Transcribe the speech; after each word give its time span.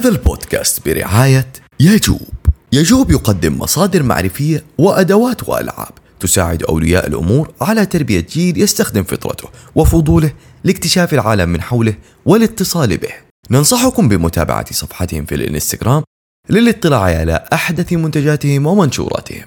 هذا 0.00 0.08
البودكاست 0.08 0.88
برعاية 0.88 1.52
يجوب 1.80 2.28
يجوب 2.72 3.10
يقدم 3.10 3.58
مصادر 3.58 4.02
معرفية 4.02 4.64
وأدوات 4.78 5.48
وألعاب 5.48 5.92
تساعد 6.20 6.62
أولياء 6.62 7.06
الأمور 7.06 7.54
على 7.60 7.86
تربية 7.86 8.20
جيل 8.20 8.62
يستخدم 8.62 9.02
فطرته 9.02 9.48
وفضوله 9.74 10.32
لاكتشاف 10.64 11.14
العالم 11.14 11.48
من 11.48 11.62
حوله 11.62 11.94
والاتصال 12.24 12.96
به. 12.96 13.12
ننصحكم 13.50 14.08
بمتابعة 14.08 14.72
صفحتهم 14.72 15.24
في 15.24 15.34
الانستغرام 15.34 16.02
للاطلاع 16.50 17.02
على 17.02 17.48
أحدث 17.52 17.92
منتجاتهم 17.92 18.66
ومنشوراتهم. 18.66 19.46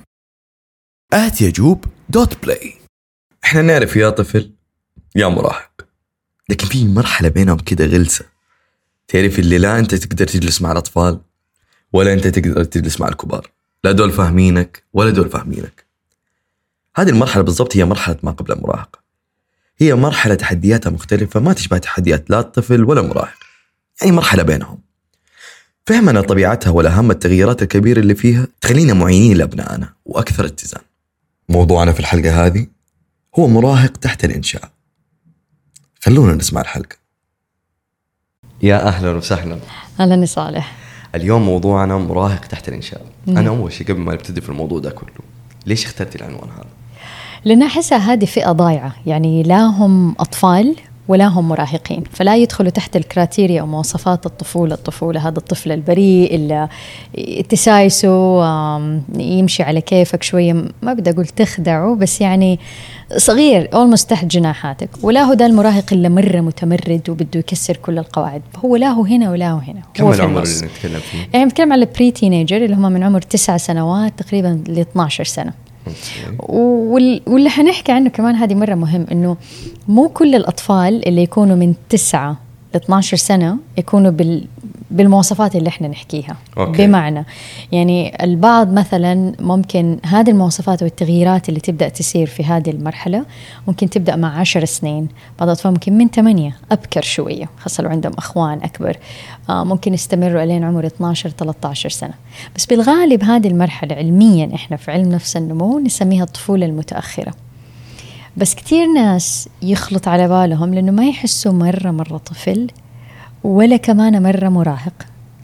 at 1.13 1.41
يجوب 1.41 1.85
dot 2.09 2.43
play 2.43 2.73
إحنا 3.43 3.61
نعرف 3.61 3.95
يا 3.95 4.09
طفل 4.09 4.51
يا 5.15 5.27
مراهق 5.27 5.71
لكن 6.49 6.67
في 6.67 6.87
مرحلة 6.87 7.29
بينهم 7.29 7.57
كده 7.57 7.85
غلسة. 7.85 8.32
تعرف 9.07 9.39
اللي 9.39 9.57
لا 9.57 9.79
أنت 9.79 9.95
تقدر 9.95 10.27
تجلس 10.27 10.61
مع 10.61 10.71
الأطفال 10.71 11.19
ولا 11.93 12.13
أنت 12.13 12.27
تقدر 12.27 12.63
تجلس 12.63 13.01
مع 13.01 13.07
الكبار. 13.07 13.51
لا 13.83 13.91
دول 13.91 14.11
فاهمينك 14.11 14.83
ولا 14.93 15.09
دول 15.09 15.29
فاهمينك. 15.29 15.85
هذه 16.95 17.09
المرحلة 17.09 17.43
بالضبط 17.43 17.77
هي 17.77 17.85
مرحلة 17.85 18.17
ما 18.23 18.31
قبل 18.31 18.51
المراهقة 18.51 18.99
هي 19.77 19.95
مرحلة 19.95 20.35
تحدياتها 20.35 20.89
مختلفة 20.89 21.39
ما 21.39 21.53
تشبه 21.53 21.77
تحديات 21.77 22.29
لا 22.29 22.39
الطفل 22.39 22.83
ولا 22.83 23.01
المراهق. 23.01 23.37
يعني 24.01 24.13
مرحلة 24.15 24.43
بينهم. 24.43 24.79
فهمنا 25.87 26.21
طبيعتها 26.21 26.69
والأهم 26.69 27.11
التغييرات 27.11 27.61
الكبيرة 27.61 27.99
اللي 27.99 28.15
فيها؟ 28.15 28.47
تخلينا 28.61 28.93
معينين 28.93 29.37
لأبنائنا 29.37 29.93
وأكثر 30.05 30.45
اتزان. 30.45 30.81
موضوعنا 31.49 31.91
في 31.91 31.99
الحلقة 31.99 32.45
هذه 32.45 32.67
هو 33.39 33.47
مراهق 33.47 33.97
تحت 33.97 34.25
الإنشاء. 34.25 34.71
خلونا 36.01 36.33
نسمع 36.33 36.61
الحلقة. 36.61 37.02
يا 38.63 38.87
أهلا 38.87 39.11
وسهلا. 39.11 39.59
أهلا 39.99 40.25
صالح. 40.25 40.71
اليوم 41.15 41.41
موضوعنا 41.41 41.97
مراهق 41.97 42.45
تحت 42.45 42.69
الإنشاء. 42.69 43.01
أنا 43.27 43.49
أول 43.49 43.73
شيء 43.73 43.87
قبل 43.87 43.99
ما 43.99 44.13
نبتدي 44.13 44.41
في 44.41 44.49
الموضوع 44.49 44.79
ده 44.79 44.89
كله 44.89 45.09
ليش 45.65 45.85
اخترتي 45.85 46.17
العنوان 46.17 46.49
هذا؟ 46.57 46.65
لأن 47.45 47.63
أحسها 47.63 47.97
هذه 47.97 48.25
فئة 48.25 48.51
ضايعة. 48.51 48.95
يعني 49.05 49.43
لا 49.43 49.61
هم 49.61 50.15
أطفال 50.19 50.75
ولا 51.07 51.27
هم 51.27 51.49
مراهقين 51.49 52.03
فلا 52.11 52.35
يدخلوا 52.35 52.69
تحت 52.69 52.95
الكراتيريا 52.95 53.61
ومواصفات 53.61 54.25
الطفولة 54.25 54.73
الطفولة 54.75 55.27
هذا 55.27 55.37
الطفل 55.37 55.71
البريء 55.71 56.35
اللي 56.35 56.69
تسايسه 57.49 58.43
يمشي 59.17 59.63
على 59.63 59.81
كيفك 59.81 60.23
شوية 60.23 60.53
ما 60.81 60.93
بدي 60.93 61.09
أقول 61.09 61.25
تخدعه 61.25 61.95
بس 61.95 62.21
يعني 62.21 62.59
صغير 63.17 63.69
almost 63.73 64.09
تحت 64.09 64.25
جناحاتك 64.25 64.89
ولا 65.01 65.21
هو 65.23 65.33
ده 65.33 65.45
المراهق 65.45 65.85
اللي 65.93 66.09
مرة 66.09 66.41
متمرد 66.41 67.09
وبده 67.09 67.39
يكسر 67.39 67.77
كل 67.77 67.99
القواعد 67.99 68.41
هو 68.65 68.75
لا 68.75 68.87
هو 68.89 69.03
هنا 69.05 69.31
ولا 69.31 69.51
هو 69.51 69.57
هنا 69.57 69.81
كم 69.93 70.03
هو 70.03 70.13
العمر. 70.13 70.43
اللي 70.43 70.55
نتكلم 70.65 70.99
فيه؟ 70.99 71.17
يعني 71.33 71.45
بنتكلم 71.45 71.73
على 71.73 71.85
ال 71.85 72.11
pre-teenager 72.11 72.57
اللي 72.65 72.75
هم 72.75 72.91
من 72.91 73.03
عمر 73.03 73.21
تسعة 73.21 73.57
سنوات 73.57 74.19
تقريبا 74.19 74.63
ل 74.67 74.79
12 74.79 75.23
سنة 75.23 75.53
واللي 76.39 77.49
حنحكي 77.49 77.91
عنه 77.91 78.09
كمان 78.09 78.35
هذه 78.35 78.55
مرة 78.55 78.75
مهم 78.75 79.05
إنه 79.11 79.37
مو 79.87 80.09
كل 80.09 80.35
الأطفال 80.35 81.07
اللي 81.07 81.23
يكونوا 81.23 81.55
من 81.55 81.73
9 81.89 82.37
ل 82.73 82.77
12 82.77 83.17
سنة 83.17 83.57
يكونوا 83.77 84.11
بال 84.11 84.45
بالمواصفات 84.93 85.55
اللي 85.55 85.69
إحنا 85.69 85.87
نحكيها. 85.87 86.35
أوكي. 86.57 86.87
بمعنى 86.87 87.25
يعني 87.71 88.23
البعض 88.23 88.73
مثلا 88.73 89.33
ممكن 89.39 89.97
هذه 90.05 90.29
المواصفات 90.29 90.83
والتغييرات 90.83 91.49
اللي 91.49 91.59
تبدأ 91.59 91.89
تصير 91.89 92.27
في 92.27 92.43
هذه 92.43 92.69
المرحلة 92.69 93.25
ممكن 93.67 93.89
تبدأ 93.89 94.15
مع 94.15 94.39
10 94.39 94.65
سنين 94.65 95.07
بعض 95.39 95.49
الأطفال 95.49 95.71
ممكن 95.71 95.97
من 95.97 96.09
8 96.09 96.55
أبكر 96.71 97.01
شوية 97.01 97.49
خاصة 97.57 97.83
لو 97.83 97.89
عندهم 97.89 98.13
أخوان 98.17 98.63
أكبر 98.63 98.97
آه 99.49 99.63
ممكن 99.63 99.93
يستمروا 99.93 100.43
الين 100.43 100.63
عمر 100.63 100.85
12 100.85 101.29
13 101.29 101.89
سنة. 101.89 102.13
بس 102.55 102.65
بالغالب 102.65 103.23
هذه 103.23 103.47
المرحلة 103.47 103.95
علميا 103.95 104.55
إحنا 104.55 104.77
في 104.77 104.91
علم 104.91 105.11
نفس 105.11 105.37
النمو 105.37 105.79
نسميها 105.79 106.23
الطفولة 106.23 106.65
المتأخرة. 106.65 107.33
بس 108.37 108.55
كثير 108.55 108.87
ناس 108.87 109.49
يخلط 109.61 110.07
على 110.07 110.27
بالهم 110.27 110.73
لأنه 110.73 110.91
ما 110.91 111.05
يحسوا 111.05 111.51
مرة 111.51 111.91
مرة 111.91 112.17
طفل 112.17 112.67
ولا 113.43 113.77
كمان 113.77 114.23
مره 114.23 114.49
مراهق 114.49 114.93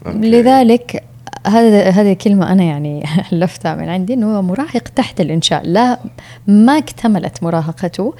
okay. 0.06 0.18
لذلك 0.18 1.04
هذا 1.46 1.90
هذه 1.90 2.12
كلمة 2.12 2.52
أنا 2.52 2.62
يعني 2.62 3.04
ألفتها 3.32 3.74
من 3.74 3.88
عندي 3.88 4.14
إنه 4.14 4.40
مراهق 4.40 4.88
تحت 4.96 5.20
الإنشاء 5.20 5.62
لا 5.66 5.98
ما 6.46 6.78
اكتملت 6.78 7.42
مراهقته 7.42 8.14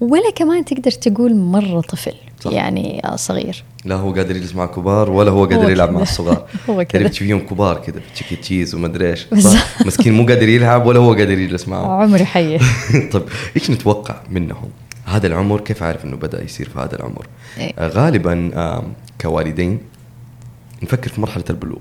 ولا 0.00 0.30
كمان 0.34 0.64
تقدر 0.64 0.90
تقول 0.90 1.34
مرة 1.36 1.80
طفل 1.80 2.12
صح. 2.40 2.52
يعني 2.52 3.02
آه، 3.04 3.16
صغير 3.16 3.64
لا 3.84 3.94
هو 3.94 4.12
قادر 4.12 4.36
يجلس 4.36 4.54
مع 4.54 4.64
الكبار 4.64 5.10
ولا 5.10 5.30
هو 5.30 5.44
قادر 5.44 5.64
هو 5.64 5.68
يلعب 5.68 5.88
كده. 5.88 5.96
مع 5.96 6.02
الصغار 6.02 6.46
هو 6.70 6.84
كده. 6.84 7.08
تشوفيهم 7.08 7.38
كبار 7.40 7.82
كده 7.86 8.00
في 8.00 8.06
Chuck 8.14 8.36
E. 8.36 8.45
Cheese 8.45 8.74
ومدري 8.74 9.10
إيش 9.10 9.24
بالظبط. 9.24 9.54
صح؟ 9.54 9.86
مسكين 9.86 10.12
مو 10.12 10.26
قادر 10.26 10.48
يلعب 10.48 10.86
ولا 10.86 10.98
هو 11.00 11.12
قادر 11.12 11.38
يجلس 11.38 11.68
معهم 11.68 11.90
عمري 12.02 12.24
حي 12.24 12.58
طيب 13.12 13.22
إيش 13.56 13.70
نتوقع 13.70 14.14
منهم؟ 14.30 14.68
هذا 15.06 15.26
العمر 15.26 15.60
كيف 15.60 15.82
عارف 15.82 16.04
إنه 16.04 16.16
بدأ 16.16 16.44
يصير 16.44 16.68
في 16.68 16.78
هذا 16.78 16.96
العمر؟ 16.96 17.26
إيه. 17.58 17.72
آه 17.78 17.88
غالبا 17.88 18.50
كوالدين 19.22 19.80
نفكر 20.82 21.10
في 21.10 21.20
مرحلة 21.20 21.44
البلوغ. 21.50 21.80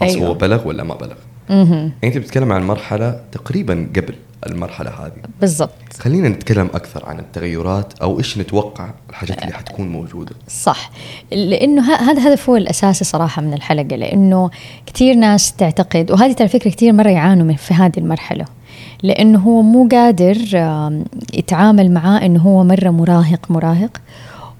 خلاص 0.00 0.14
أيوة. 0.14 0.28
هو 0.28 0.34
بلغ 0.34 0.68
ولا 0.68 0.84
ما 0.84 0.94
بلغ؟ 0.94 1.16
مهم. 1.50 1.72
يعني 1.72 1.92
أنت 2.04 2.18
بتتكلم 2.18 2.52
عن 2.52 2.66
مرحلة 2.66 3.20
تقريبا 3.32 3.88
قبل 3.96 4.14
المرحلة 4.46 4.90
هذه. 4.90 5.12
بالضبط. 5.40 5.92
خلينا 5.98 6.28
نتكلم 6.28 6.66
أكثر 6.74 7.06
عن 7.06 7.18
التغيرات 7.18 7.98
أو 7.98 8.18
إيش 8.18 8.38
نتوقع 8.38 8.90
الحاجات 9.10 9.42
اللي 9.42 9.52
حتكون 9.52 9.88
موجودة. 9.88 10.32
صح. 10.48 10.90
لأنه 11.30 11.94
هذا 11.94 12.12
الهدف 12.12 12.50
هو 12.50 12.56
الأساسي 12.56 13.04
صراحة 13.04 13.42
من 13.42 13.54
الحلقة 13.54 13.96
لأنه 13.96 14.50
كثير 14.86 15.14
ناس 15.14 15.52
تعتقد 15.52 16.10
وهذه 16.10 16.32
ترى 16.32 16.48
فكرة 16.48 16.70
كثير 16.70 16.92
مرة 16.92 17.08
يعانوا 17.08 17.46
من 17.46 17.56
في 17.56 17.74
هذه 17.74 17.98
المرحلة 17.98 18.44
لأنه 19.02 19.38
هو 19.38 19.62
مو 19.62 19.88
قادر 19.92 20.36
يتعامل 21.34 21.90
معاه 21.90 22.26
إنه 22.26 22.40
هو 22.40 22.64
مرة 22.64 22.90
مراهق 22.90 23.50
مراهق. 23.50 24.00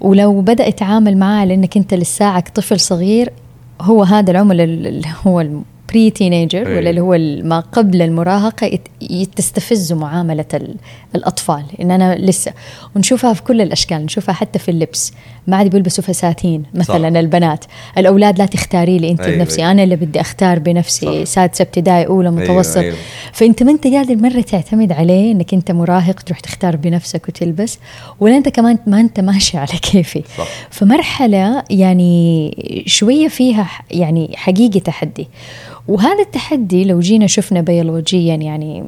ولو 0.00 0.40
بدأ 0.40 0.66
يتعامل 0.66 1.16
معاه 1.18 1.44
لأنك 1.44 1.76
أنت 1.76 1.94
لساعك 1.94 2.48
طفل 2.48 2.80
صغير 2.80 3.32
هو 3.80 4.02
هذا 4.02 4.30
العمر 4.30 4.54
ال- 4.54 4.86
اللي 4.86 5.08
هو 5.26 5.40
البري 5.40 6.10
تينيجر 6.10 6.66
أي. 6.66 6.76
ولا 6.76 6.90
اللي 6.90 7.00
هو 7.00 7.18
ما 7.44 7.60
قبل 7.60 8.02
يت- 9.02 9.34
تستفز 9.36 9.92
معاملة 9.92 10.44
ال- 10.54 10.76
الأطفال 11.14 11.64
إن 11.80 11.90
أنا 11.90 12.14
لسه 12.16 12.52
ونشوفها 12.96 13.32
في 13.32 13.42
كل 13.42 13.60
الأشكال 13.60 14.04
نشوفها 14.04 14.32
حتى 14.34 14.58
في 14.58 14.70
اللبس 14.70 15.12
ما 15.46 15.56
عاد 15.56 15.70
بيلبسوا 15.70 16.04
فساتين 16.04 16.62
مثلا 16.74 17.10
صح. 17.10 17.16
البنات 17.18 17.64
الأولاد 17.98 18.38
لا 18.38 18.46
تختاري 18.46 18.98
لي 18.98 19.10
أنت 19.10 19.20
أيوة، 19.20 19.36
بنفسي 19.36 19.60
أيوة. 19.60 19.70
أنا 19.70 19.82
اللي 19.82 19.96
بدي 19.96 20.20
أختار 20.20 20.58
بنفسي 20.58 21.24
صح. 21.26 21.32
سادسة 21.32 21.62
ابتدائي 21.62 22.06
أولى 22.06 22.30
متوسط 22.30 22.76
أيوة. 22.76 22.96
فأنت 23.32 23.62
ما 23.62 23.70
أنت 23.70 23.86
قادر 23.86 24.16
مرة 24.16 24.40
تعتمد 24.40 24.92
عليه 24.92 25.32
إنك 25.32 25.54
أنت 25.54 25.70
مراهق 25.70 26.20
تروح 26.20 26.40
تختار 26.40 26.76
بنفسك 26.76 27.28
وتلبس 27.28 27.78
ولا 28.20 28.36
أنت 28.36 28.48
كمان 28.48 28.78
ما 28.86 29.00
أنت 29.00 29.20
ماشي 29.20 29.58
على 29.62 29.78
كيفي 29.82 30.22
صح. 30.38 30.46
فمرحلة 30.70 31.62
يعني 31.70 32.84
شوية 32.86 33.28
فيها 33.28 33.68
يعني 33.90 34.30
حقيقي 34.36 34.80
تحدي 34.80 35.28
وهذا 35.88 36.22
التحدي 36.22 36.84
لو 36.84 37.00
جينا 37.00 37.26
شفنا 37.26 37.60
بيولوجيا 37.60 38.34
يعني 38.34 38.84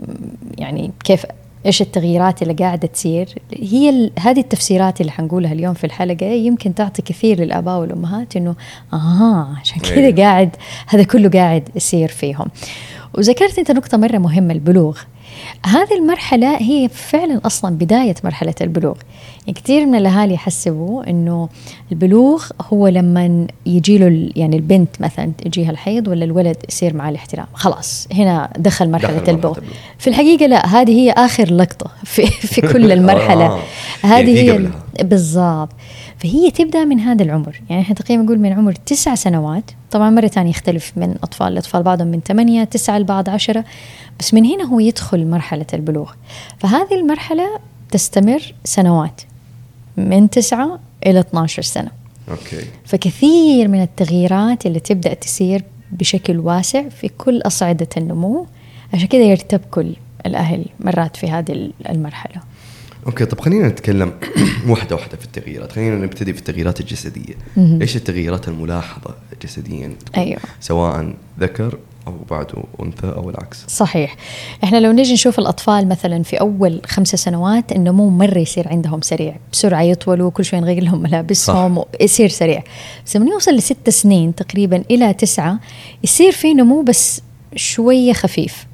يعني 0.58 0.90
كيف 1.04 1.26
إيش 1.68 1.82
التغييرات 1.82 2.42
اللي 2.42 2.54
قاعدة 2.54 2.88
تصير؟ 2.88 3.28
هي 3.56 3.90
ال- 3.90 4.10
هذه 4.18 4.40
التفسيرات 4.40 5.00
اللي 5.00 5.12
حنقولها 5.12 5.52
اليوم 5.52 5.74
في 5.74 5.84
الحلقة 5.84 6.26
يمكن 6.26 6.74
تعطي 6.74 7.02
كثير 7.02 7.40
للآباء 7.40 7.80
والأمهات 7.80 8.36
إنه 8.36 8.54
أها 8.92 9.56
عشان 9.60 9.80
كذا 9.80 9.94
أيوة. 9.94 10.16
قاعد 10.16 10.56
هذا 10.86 11.02
كله 11.02 11.28
قاعد 11.30 11.68
يصير 11.74 12.08
فيهم. 12.08 12.46
وذكرت 13.18 13.58
أنت 13.58 13.70
نقطة 13.70 13.96
مرة 13.98 14.18
مهمة 14.18 14.54
البلوغ. 14.54 14.98
هذه 15.66 15.99
المرحلة 15.99 16.56
هي 16.56 16.88
فعلا 16.88 17.41
أصلا 17.47 17.76
بداية 17.76 18.15
مرحلة 18.25 18.54
البلوغ 18.60 18.94
يعني 19.41 19.60
كثير 19.60 19.87
من 19.87 19.94
الأهالي 19.94 20.34
يحسبوا 20.34 21.10
أنه 21.10 21.49
البلوغ 21.93 22.44
هو 22.72 22.88
لما 22.88 23.47
يجي 23.66 23.99
له 23.99 24.31
يعني 24.37 24.56
البنت 24.56 25.00
مثلا 25.00 25.32
يجيها 25.47 25.71
الحيض 25.71 26.08
ولا 26.08 26.25
الولد 26.25 26.56
يصير 26.69 26.96
معاه 26.96 27.11
الاحتلام 27.11 27.46
خلاص 27.55 28.08
هنا 28.12 28.50
دخل 28.58 28.90
مرحلة 28.90 29.14
مرحلة 29.14 29.32
البلوغ. 29.35 29.58
في 29.99 30.11
الحقيقة 30.11 30.46
لا 30.46 30.67
هذه 30.67 30.90
هي 30.90 31.11
آخر 31.11 31.55
لقطة 31.55 31.91
في, 32.05 32.26
في 32.26 32.61
كل 32.61 32.93
المرحلة 32.99 33.46
آه. 33.46 33.61
يعني 34.05 34.14
هذه 34.14 34.34
في 34.34 34.52
هي. 34.52 35.05
بالضبط 35.05 35.69
فهي 36.19 36.50
تبدأ 36.50 36.85
من 36.85 37.00
هذا 37.00 37.23
العمر. 37.23 37.61
يعني 37.70 37.82
إحنا 37.82 37.94
تقريبا 37.94 38.23
نقول 38.23 38.38
من 38.38 38.53
عمر 38.53 38.73
تسع 38.73 39.15
سنوات. 39.15 39.70
طبعا 39.91 40.11
مرة 40.11 40.26
ثانية 40.26 40.50
يختلف 40.50 40.93
من 40.97 41.17
أطفال 41.23 41.55
لأطفال 41.55 41.82
بعضهم 41.82 42.09
من 42.09 42.20
ثمانية 42.20 42.65
تسعة 42.65 42.97
البعض 42.97 43.31
عشرة. 43.31 43.65
بس 44.20 44.35
من 44.35 44.44
هنا 44.44 44.65
هو 44.65 44.81
يدخل 44.81 45.26
مرحلة 45.26 45.67
البلوغ. 45.75 46.12
فهذه 46.59 46.94
المرحلة 46.94 47.59
تستمر 47.91 48.55
سنوات 48.65 49.20
من 49.97 50.31
تسعة 50.31 50.81
إلى 51.06 51.20
12 51.20 51.62
سنة. 51.62 51.91
أوكي. 52.31 52.65
فكثير 52.85 53.69
من 53.69 53.82
التغييرات 53.82 54.67
اللي 54.67 54.81
تبدأ 54.81 55.15
تصير 55.15 55.65
بشكل 55.93 56.38
واسع 56.38 56.88
في 56.88 57.09
كل 57.09 57.43
أصعدة 57.43 57.88
النمو. 57.97 58.47
عشان 58.94 59.06
كذا 59.06 59.23
يرتبكوا 59.23 59.82
الأهل 60.26 60.65
مرات 60.81 61.17
في 61.17 61.31
هذه 61.31 61.70
المرحلة. 61.88 62.43
أوكي 63.08 63.25
طب 63.25 63.40
خلينا 63.40 63.69
نتكلم 63.69 64.12
واحدة 64.69 64.96
واحدة 64.96 65.16
في 65.16 65.25
التغييرات. 65.25 65.72
خلينا 65.72 65.96
نبتدي 65.96 66.32
في 66.32 66.38
التغييرات 66.38 66.81
الجسدية. 66.81 67.34
إيش 67.58 67.96
التغييرات 67.96 68.49
الملاحظة 68.49 69.14
جسديا؟ 69.43 69.93
أيوه. 70.16 70.40
سواء 70.60 71.14
ذكر 71.40 71.78
أو 72.06 72.14
بعده 72.31 72.64
أنثى 72.82 73.06
أو 73.06 73.31
العكس. 73.31 73.64
صحيح. 73.69 74.16
إحنا 74.64 74.81
لو 74.81 74.93
نجي 74.93 75.12
نشوف 75.12 75.38
الأطفال 75.38 75.88
مثلا 75.88 76.22
في 76.22 76.40
أول 76.40 76.81
خمسة 76.87 77.16
سنوات 77.16 77.72
النمو 77.72 78.10
مرة 78.10 78.38
يصير 78.38 78.69
عندهم 78.69 79.00
سريع. 79.00 79.37
بسرعة 79.52 79.82
يطولوا 79.82 80.31
كل 80.31 80.44
شوي 80.44 80.60
نغير 80.60 80.82
لهم 80.82 81.02
ملابسهم 81.02 81.84
يصير 82.00 82.28
سريع. 82.28 82.62
بس 83.06 83.16
لما 83.16 83.31
يوصل 83.31 83.55
لست 83.55 83.90
سنين 83.90 84.34
تقريبا 84.34 84.84
إلى 84.90 85.12
تسعة 85.12 85.60
يصير 86.05 86.32
في 86.32 86.55
نمو 86.55 86.82
بس 86.82 87.20
شوية 87.56 88.12
خفيف. 88.12 88.66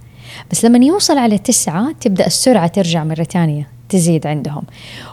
بس 0.51 0.65
لما 0.65 0.87
يوصل 0.87 1.19
على 1.19 1.39
تسعة 1.39 1.93
تبدأ 2.01 2.27
السرعة 2.27 2.67
ترجع 2.67 3.05
مرة 3.05 3.23
ثانية. 3.23 3.74
تزيد 3.89 4.27
عندهم. 4.27 4.63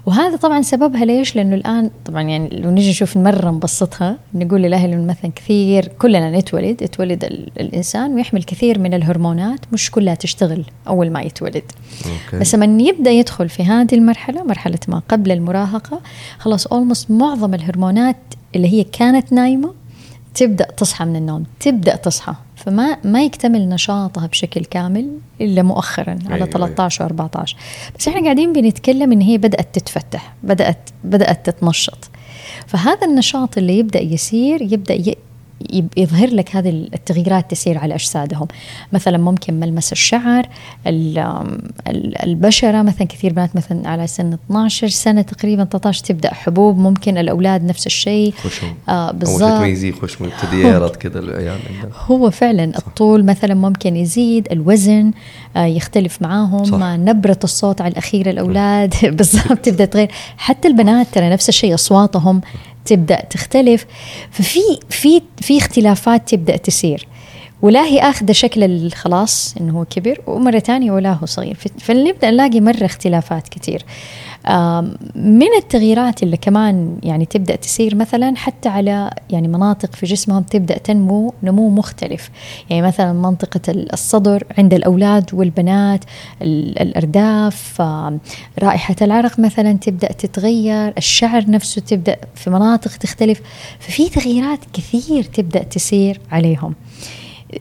وهذا 0.05 0.35
طبعا 0.35 0.61
سببها 0.61 1.05
ليش؟ 1.05 1.35
لأنه 1.35 1.55
الآن 1.55 1.89
طبعا 2.05 2.21
يعني 2.21 2.49
لو 2.49 2.71
نجي 2.71 2.89
نشوف 2.89 3.17
مره 3.17 3.51
نبسطها 3.51 4.17
نقول 4.33 4.61
للاهل 4.61 5.07
مثلا 5.07 5.31
كثير 5.35 5.87
كلنا 5.87 6.39
نتولد 6.39 6.81
يتولد 6.81 7.23
الإنسان 7.59 8.13
ويحمل 8.13 8.43
كثير 8.43 8.79
من 8.79 8.93
الهرمونات 8.93 9.59
مش 9.73 9.91
كلها 9.91 10.15
تشتغل 10.15 10.65
أول 10.87 11.09
ما 11.09 11.21
يتولد. 11.21 11.63
okay. 12.05 12.39
بس 12.39 12.55
لما 12.55 12.83
يبدأ 12.83 13.11
يدخل 13.11 13.49
في 13.49 13.63
هذه 13.63 13.95
المرحلة 13.95 14.43
مرحلة 14.43 14.79
ما 14.87 15.01
قبل 15.09 15.31
المراهقة 15.31 16.01
خلاص 16.39 16.67
almost 16.67 17.11
معظم 17.11 17.53
الهرمونات 17.53 18.17
اللي 18.55 18.67
هي 18.73 18.83
كانت 18.83 19.33
نايمة 19.33 19.73
تبدأ 20.35 20.65
تصحى 20.65 21.05
من 21.05 21.15
النوم 21.15 21.43
تبدأ 21.59 21.95
تصحى. 21.95 22.33
فما 22.55 22.97
ما 23.03 23.23
يكتمل 23.23 23.69
نشاطها 23.69 24.27
بشكل 24.27 24.65
كامل 24.65 25.17
إلا 25.41 25.63
مؤخرا 25.63 26.19
على 26.29 26.45
13 26.45 27.05
أيوة، 27.05 27.29
و14 27.29 27.35
أيوة. 27.35 27.45
بس 27.99 28.07
إحنا 28.07 28.23
قاعدين 28.23 28.53
بنتكلم 28.53 29.11
إن 29.11 29.21
هي 29.21 29.37
بدأت 29.37 29.79
تتفتح 29.79 30.33
بدأت 30.43 30.89
بدأت 31.03 31.49
تتنشط. 31.49 32.09
فهذا 32.67 33.07
النشاط 33.07 33.57
اللي 33.57 33.79
يبدأ 33.79 34.01
يسير 34.01 34.61
يبدأ 34.61 35.15
يظهر 35.97 36.27
لك 36.27 36.55
هذه 36.55 36.69
التغييرات 36.69 37.51
تسير 37.51 37.77
على 37.77 37.95
أجسادهم. 37.95 38.47
مثلا 38.93 39.17
ممكن 39.17 39.59
ملمس 39.59 39.91
الشعر 39.91 40.47
البشرة 42.23 42.81
مثلا 42.81 43.07
كثير 43.07 43.33
بنات 43.33 43.55
مثلا 43.55 43.89
على 43.89 44.07
سن 44.07 44.33
12 44.33 44.87
سنة 44.87 45.21
تقريبا 45.21 45.63
13 45.63 46.03
تبدأ 46.03 46.33
حبوب 46.33 46.77
ممكن 46.77 47.17
الأولاد 47.17 47.63
نفس 47.63 47.85
الشيء. 47.85 48.33
خشم 48.43 48.73
آه 48.89 49.11
بالضبط. 49.11 49.41
هو 49.41 49.57
تميزيه 49.57 49.91
خشم 49.91 50.29
كذا 50.99 51.19
العيال 51.19 51.59
هو 52.07 52.29
فعلا 52.29 52.71
صح. 52.71 52.87
الطول 52.87 53.25
مثلا 53.25 53.53
ممكن 53.53 53.95
يزيد 53.95 54.47
الوزن 54.51 55.11
آه 55.55 55.65
يختلف 55.65 56.21
معاهم 56.21 56.63
صح. 56.63 56.77
نبرة 56.77 57.39
الصوت 57.43 57.81
على 57.81 57.91
الأخير 57.91 58.29
الأولاد. 58.29 58.93
بالضبط 59.17 59.57
تبدأ 59.57 59.85
تغير. 59.85 60.11
حتى 60.37 60.67
البنات 60.67 61.07
ترى 61.11 61.29
نفس 61.29 61.49
الشيء 61.49 61.73
أصواتهم. 61.73 62.41
تبدأ 62.85 63.21
تختلف 63.21 63.85
ففي 64.31 64.59
في 64.89 65.21
في 65.41 65.57
اختلافات 65.57 66.29
تبدأ 66.29 66.57
تصير. 66.57 67.07
ولا 67.61 67.85
هي 67.85 67.99
آخذة 67.99 68.31
شكل 68.31 68.91
خلاص 68.91 69.55
إنه 69.61 69.79
هو 69.79 69.85
كبر 69.85 70.21
ومرة 70.27 70.59
ثانية 70.59 70.91
ولا 70.91 71.11
هو 71.11 71.25
صغير. 71.25 71.57
فنبدا 71.79 72.31
نلاقي 72.31 72.61
مرة 72.61 72.85
اختلافات 72.85 73.49
كثير. 73.49 73.85
من 75.15 75.47
التغييرات 75.57 76.23
اللي 76.23 76.37
كمان 76.37 76.97
يعني 77.03 77.25
تبدأ 77.25 77.55
تصير 77.55 77.95
مثلا 77.95 78.35
حتى 78.35 78.69
على 78.69 79.11
يعني 79.29 79.47
مناطق 79.47 79.95
في 79.95 80.05
جسمهم 80.05 80.43
تبدأ 80.43 80.77
تنمو 80.77 81.33
نمو 81.43 81.69
مختلف. 81.69 82.29
يعني 82.69 82.81
مثلا 82.81 83.13
منطقة 83.13 83.61
الصدر 83.69 84.43
عند 84.57 84.73
الأولاد 84.73 85.33
والبنات 85.33 86.05
الأرداف 86.41 87.81
رائحة 88.59 88.95
العرق 89.01 89.39
مثلا 89.39 89.73
تبدأ 89.73 90.11
تتغير 90.11 90.93
الشعر 90.97 91.49
نفسه 91.49 91.81
تبدأ 91.81 92.17
في 92.35 92.49
مناطق 92.49 92.97
تختلف. 92.97 93.41
ففي 93.79 94.09
تغييرات 94.09 94.59
كثير 94.73 95.23
تبدأ 95.23 95.63
تصير 95.63 96.19
عليهم. 96.31 96.75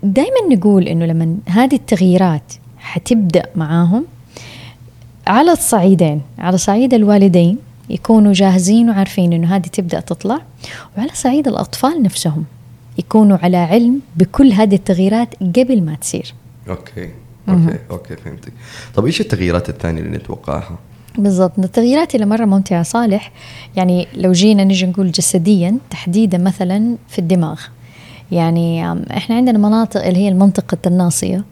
دائما 0.02 0.54
نقول 0.56 0.88
إنه 0.88 1.06
لما 1.06 1.36
هذه 1.46 1.74
التغييرات 1.74 2.52
حتبدأ 2.78 3.42
معاهم 3.56 4.04
على 5.30 5.52
الصعيدين 5.52 6.20
على 6.38 6.58
صعيد 6.58 6.94
الوالدين 6.94 7.58
يكونوا 7.90 8.32
جاهزين 8.32 8.90
وعارفين 8.90 9.32
إنه 9.32 9.56
هذه 9.56 9.66
تبدأ 9.66 10.00
تطلع 10.00 10.40
وعلى 10.98 11.10
صعيد 11.14 11.48
الأطفال 11.48 12.02
نفسهم 12.02 12.44
يكونوا 12.98 13.38
على 13.42 13.56
علم 13.56 14.00
بكل 14.16 14.52
هذه 14.52 14.74
التغييرات 14.74 15.34
قبل 15.34 15.82
ما 15.82 15.94
تصير. 15.94 16.34
okay 16.68 17.10
okay 17.48 17.78
okay 17.90 18.16
فهمتك. 18.16 18.52
طب 18.94 19.06
إيش 19.06 19.20
التغييرات 19.20 19.68
الثانية 19.68 20.00
اللي 20.00 20.16
نتوقعها؟ 20.16 20.78
بالضبط 21.18 21.58
التغييرات 21.58 22.14
اللي 22.14 22.26
مرة 22.26 22.44
ممتعة 22.44 22.82
صالح 22.82 23.32
يعني 23.76 24.06
لو 24.14 24.32
جينا 24.32 24.64
نجي 24.64 24.86
نقول 24.86 25.10
جسديا 25.10 25.78
تحديدا 25.90 26.38
مثلا 26.38 26.96
في 27.08 27.18
الدماغ. 27.18 27.60
يعني 28.32 28.92
إحنا 29.16 29.36
عندنا 29.36 29.58
مناطق 29.58 30.04
اللي 30.06 30.18
هي 30.18 30.28
المنطقة 30.28 30.78
الناصية 30.86 31.44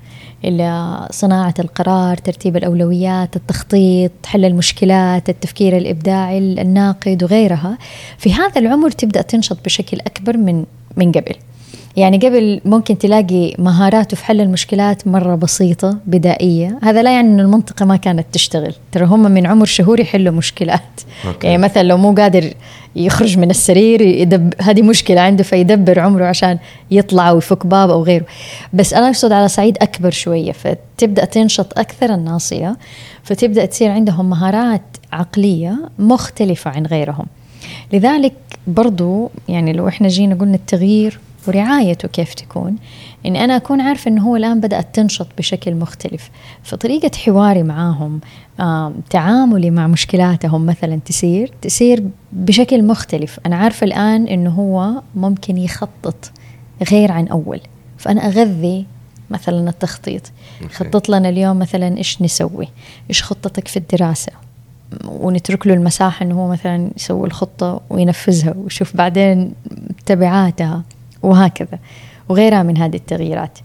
صناعة 1.11 1.55
القرار 1.59 2.17
ترتيب 2.17 2.57
الأولويات 2.57 3.37
التخطيط 3.37 4.13
حل 4.27 4.45
المشكلات 4.45 5.29
التفكير 5.29 5.77
الإبداعي 5.77 6.39
الناقد 6.39 7.23
وغيرها. 7.23 7.79
في 8.19 8.33
هذا 8.33 8.61
العمر 8.61 8.91
تبدأ 8.91 9.23
تنشط 9.23 9.65
بشكل 9.65 10.01
أكبر 10.01 10.37
من 10.37 10.65
من 10.97 11.13
قبل. 11.13 11.35
يعني 11.99 12.19
قبل 12.19 12.61
ممكن 12.65 12.99
تلاقي 12.99 13.55
مهاراته 13.59 14.17
في 14.17 14.25
حل 14.25 14.41
المشكلات 14.41 15.07
مرة 15.07 15.35
بسيطة 15.35 15.99
بدائية. 16.07 16.79
هذا 16.83 17.03
لا 17.03 17.13
يعني 17.13 17.29
أن 17.29 17.41
المنطقة 17.41 17.85
ما 17.87 17.97
كانت 17.97 18.27
تشتغل. 18.33 18.75
ترى 18.93 19.05
هم 19.05 19.23
من 19.23 19.47
عمر 19.47 19.67
شهور 19.67 20.01
يحلوا 20.01 20.35
مشكلات. 20.35 20.81
أوكي. 21.27 21.47
يعني 21.47 21.59
مثلا 21.59 21.83
لو 21.83 21.97
مو 21.97 22.13
قادر 22.15 22.55
يخرج 22.97 23.39
من 23.39 23.51
السرير 23.51 24.01
يدب 24.01 24.55
هذه 24.61 24.83
مشكلة 24.83 25.21
عنده 25.21 25.43
فيدبر 25.43 26.01
عمره 26.01 26.25
عشان 26.25 26.59
يطلع 26.91 27.31
ويفك 27.31 27.67
باب 27.67 27.91
أو 27.91 28.03
غيره. 28.03 28.27
بس 28.73 28.95
أنا 28.95 29.07
أقصد 29.07 29.33
على 29.33 29.49
صعيد 29.49 29.79
أكبر 29.83 30.11
شوية. 30.11 30.53
فتبدأ 30.53 31.25
تنشط 31.25 31.79
أكثر 31.79 32.15
الناصية. 32.15 32.77
فتبدأ 33.23 33.65
تصير 33.65 33.91
عندهم 33.91 34.31
مهارات 34.31 34.97
عقلية 35.13 35.79
مختلفة 35.99 36.71
عن 36.71 36.87
غيرهم. 36.87 37.27
لذلك 37.93 38.35
برضو 38.67 39.31
يعني 39.49 39.73
لو 39.73 39.89
إحنا 39.89 40.09
جينا 40.09 40.35
قلنا 40.35 40.55
التغيير 40.55 41.21
ورعايته 41.49 42.09
كيف 42.09 42.35
تكون. 42.35 42.77
اني 43.27 43.45
أنا 43.45 43.57
أكون 43.57 43.81
عارفة 43.81 44.09
إنه 44.09 44.23
هو 44.23 44.37
الآن 44.37 44.61
بدأت 44.61 44.95
تنشط 44.95 45.27
بشكل 45.39 45.75
مختلف. 45.75 46.31
فطريقة 46.63 47.11
حواري 47.19 47.63
معاهم 47.63 48.21
تعاملي 49.11 49.71
مع 49.71 49.87
مشكلاتهم 49.87 50.67
مثلا 50.67 51.01
تسير 51.05 51.53
تسير 51.63 52.05
بشكل 52.33 52.85
مختلف. 52.85 53.41
أنا 53.47 53.57
عارفة 53.57 53.85
الآن 53.85 54.27
إنه 54.27 54.51
هو 54.51 55.03
ممكن 55.15 55.59
يخطط 55.59 56.33
غير 56.91 57.13
عن 57.13 57.29
أول. 57.29 57.61
فأنا 57.99 58.27
أغذي 58.27 58.87
مثلا 59.31 59.71
التخطيط. 59.71 60.23
خطط 60.71 61.09
لنا 61.09 61.29
اليوم 61.29 61.59
مثلا 61.59 61.97
إيش 61.97 62.23
نسوي؟ 62.23 62.69
إيش 63.11 63.23
خطتك 63.23 63.69
في 63.69 63.77
الدراسة؟ 63.77 64.33
ونترك 65.05 65.67
له 65.67 65.75
المساحة 65.75 66.25
إنه 66.25 66.35
هو 66.35 66.49
مثلا 66.49 66.91
يسوي 66.97 67.27
الخطة 67.27 67.81
وينفذها 67.91 68.55
ويشوف 68.57 68.97
بعدين 68.97 69.53
تبعاتها. 70.07 70.83
وهكذا. 71.23 71.79
وغيرها 72.29 72.63
من 72.63 72.77
هذه 72.79 72.97
التغييرات. 72.97 73.59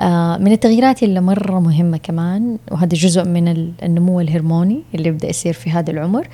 آه 0.00 0.36
من 0.36 0.52
التغييرات 0.52 1.02
اللي 1.02 1.20
مرة 1.20 1.60
مهمة 1.60 1.96
كمان 1.96 2.58
وهذا 2.70 2.94
جزء 2.94 3.24
من 3.24 3.72
النمو 3.82 4.20
الهرموني 4.20 4.82
اللي 4.94 5.08
يبدأ 5.08 5.28
يصير 5.28 5.52
في 5.52 5.70
هذا 5.70 5.90
العمر 5.90 6.28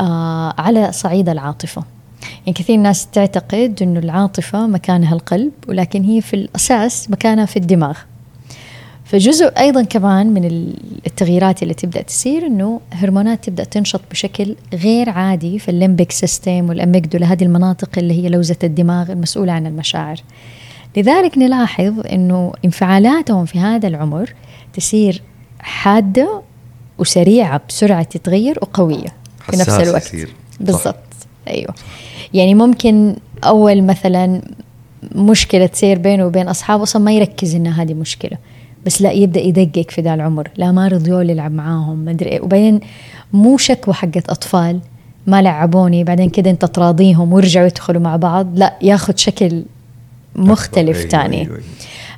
آه 0.00 0.54
على 0.58 0.92
صعيد 0.92 1.28
العاطفة. 1.28 1.84
يعني 2.46 2.52
كثير 2.52 2.76
ناس 2.76 3.06
تعتقد 3.06 3.78
أنه 3.82 4.00
العاطفة 4.00 4.66
مكانها 4.66 5.14
القلب 5.14 5.52
ولكن 5.68 6.02
هي 6.04 6.20
في 6.20 6.34
الأساس 6.34 7.10
مكانها 7.10 7.44
في 7.44 7.56
الدماغ. 7.56 7.98
فجزء 9.04 9.46
أيضا 9.46 9.82
كمان 9.82 10.26
من 10.26 10.72
التغييرات 11.06 11.62
اللي 11.62 11.74
تبدأ 11.74 12.02
تصير 12.02 12.46
إنه 12.46 12.80
هرمونات 12.92 13.44
تبدأ 13.44 13.64
تنشط 13.64 14.00
بشكل 14.10 14.56
غير 14.74 15.10
عادي 15.10 15.58
في 15.58 15.68
ال 15.68 15.74
limbic 15.74 16.12
system 16.12 16.68
وال 16.68 16.81
amygdala 16.81 17.32
هذه 17.32 17.44
المناطق 17.44 17.88
اللي 17.98 18.24
هي 18.24 18.28
لوزة 18.28 18.56
الدماغ 18.64 19.12
المسؤولة 19.12 19.52
عن 19.52 19.66
المشاعر. 19.66 20.16
لذلك 20.96 21.38
نلاحظ 21.38 22.06
إنه 22.12 22.52
انفعالاتهم 22.64 23.44
في 23.44 23.58
هذا 23.58 23.88
العمر 23.88 24.34
تصير 24.74 25.22
حادة 25.60 26.42
وسريعة 26.98 27.60
بسرعة 27.68 28.02
تتغير 28.02 28.58
وقوية 28.62 29.08
في 29.50 29.56
نفس 29.56 29.68
الوقت. 29.68 30.16
بالضبط. 30.60 30.96
أيوه. 31.48 31.74
يعني 32.34 32.54
ممكن 32.54 33.16
أول 33.44 33.82
مثلا 33.82 34.42
مشكلة 35.14 35.66
تصير 35.66 35.98
بينه 35.98 36.26
وبين 36.26 36.48
أصحابه 36.48 36.82
أصلا 36.82 37.02
ما 37.02 37.12
يركز 37.12 37.54
انها 37.54 37.82
هذه 37.82 37.94
مشكلة. 37.94 38.38
بس 38.86 39.02
لا 39.02 39.10
يبدأ 39.10 39.40
يدقق 39.40 39.90
في 39.90 40.00
ذا 40.00 40.14
العمر. 40.14 40.50
لا 40.56 40.72
ما 40.72 40.88
رضيوا 40.88 41.22
يلعب 41.22 41.52
معاهم 41.52 41.98
ما 41.98 42.10
أدري 42.10 42.30
إيه. 42.30 42.40
وبعدين 42.40 42.80
مو 43.32 43.56
شكوى 43.56 43.94
حقت 43.94 44.30
أطفال 44.30 44.80
ما 45.26 45.42
لعبوني. 45.42 46.04
بعدين 46.04 46.30
كده 46.30 46.50
أنت 46.50 46.64
تراضيهم 46.64 47.32
ويرجعوا 47.32 47.66
يدخلوا 47.66 48.02
مع 48.02 48.16
بعض. 48.16 48.58
لا 48.58 48.74
ياخذ 48.82 49.16
شكل 49.16 49.62
مختلف 50.36 50.98
ثاني 50.98 51.40
أيوة 51.40 51.48
أيوة. 51.48 51.62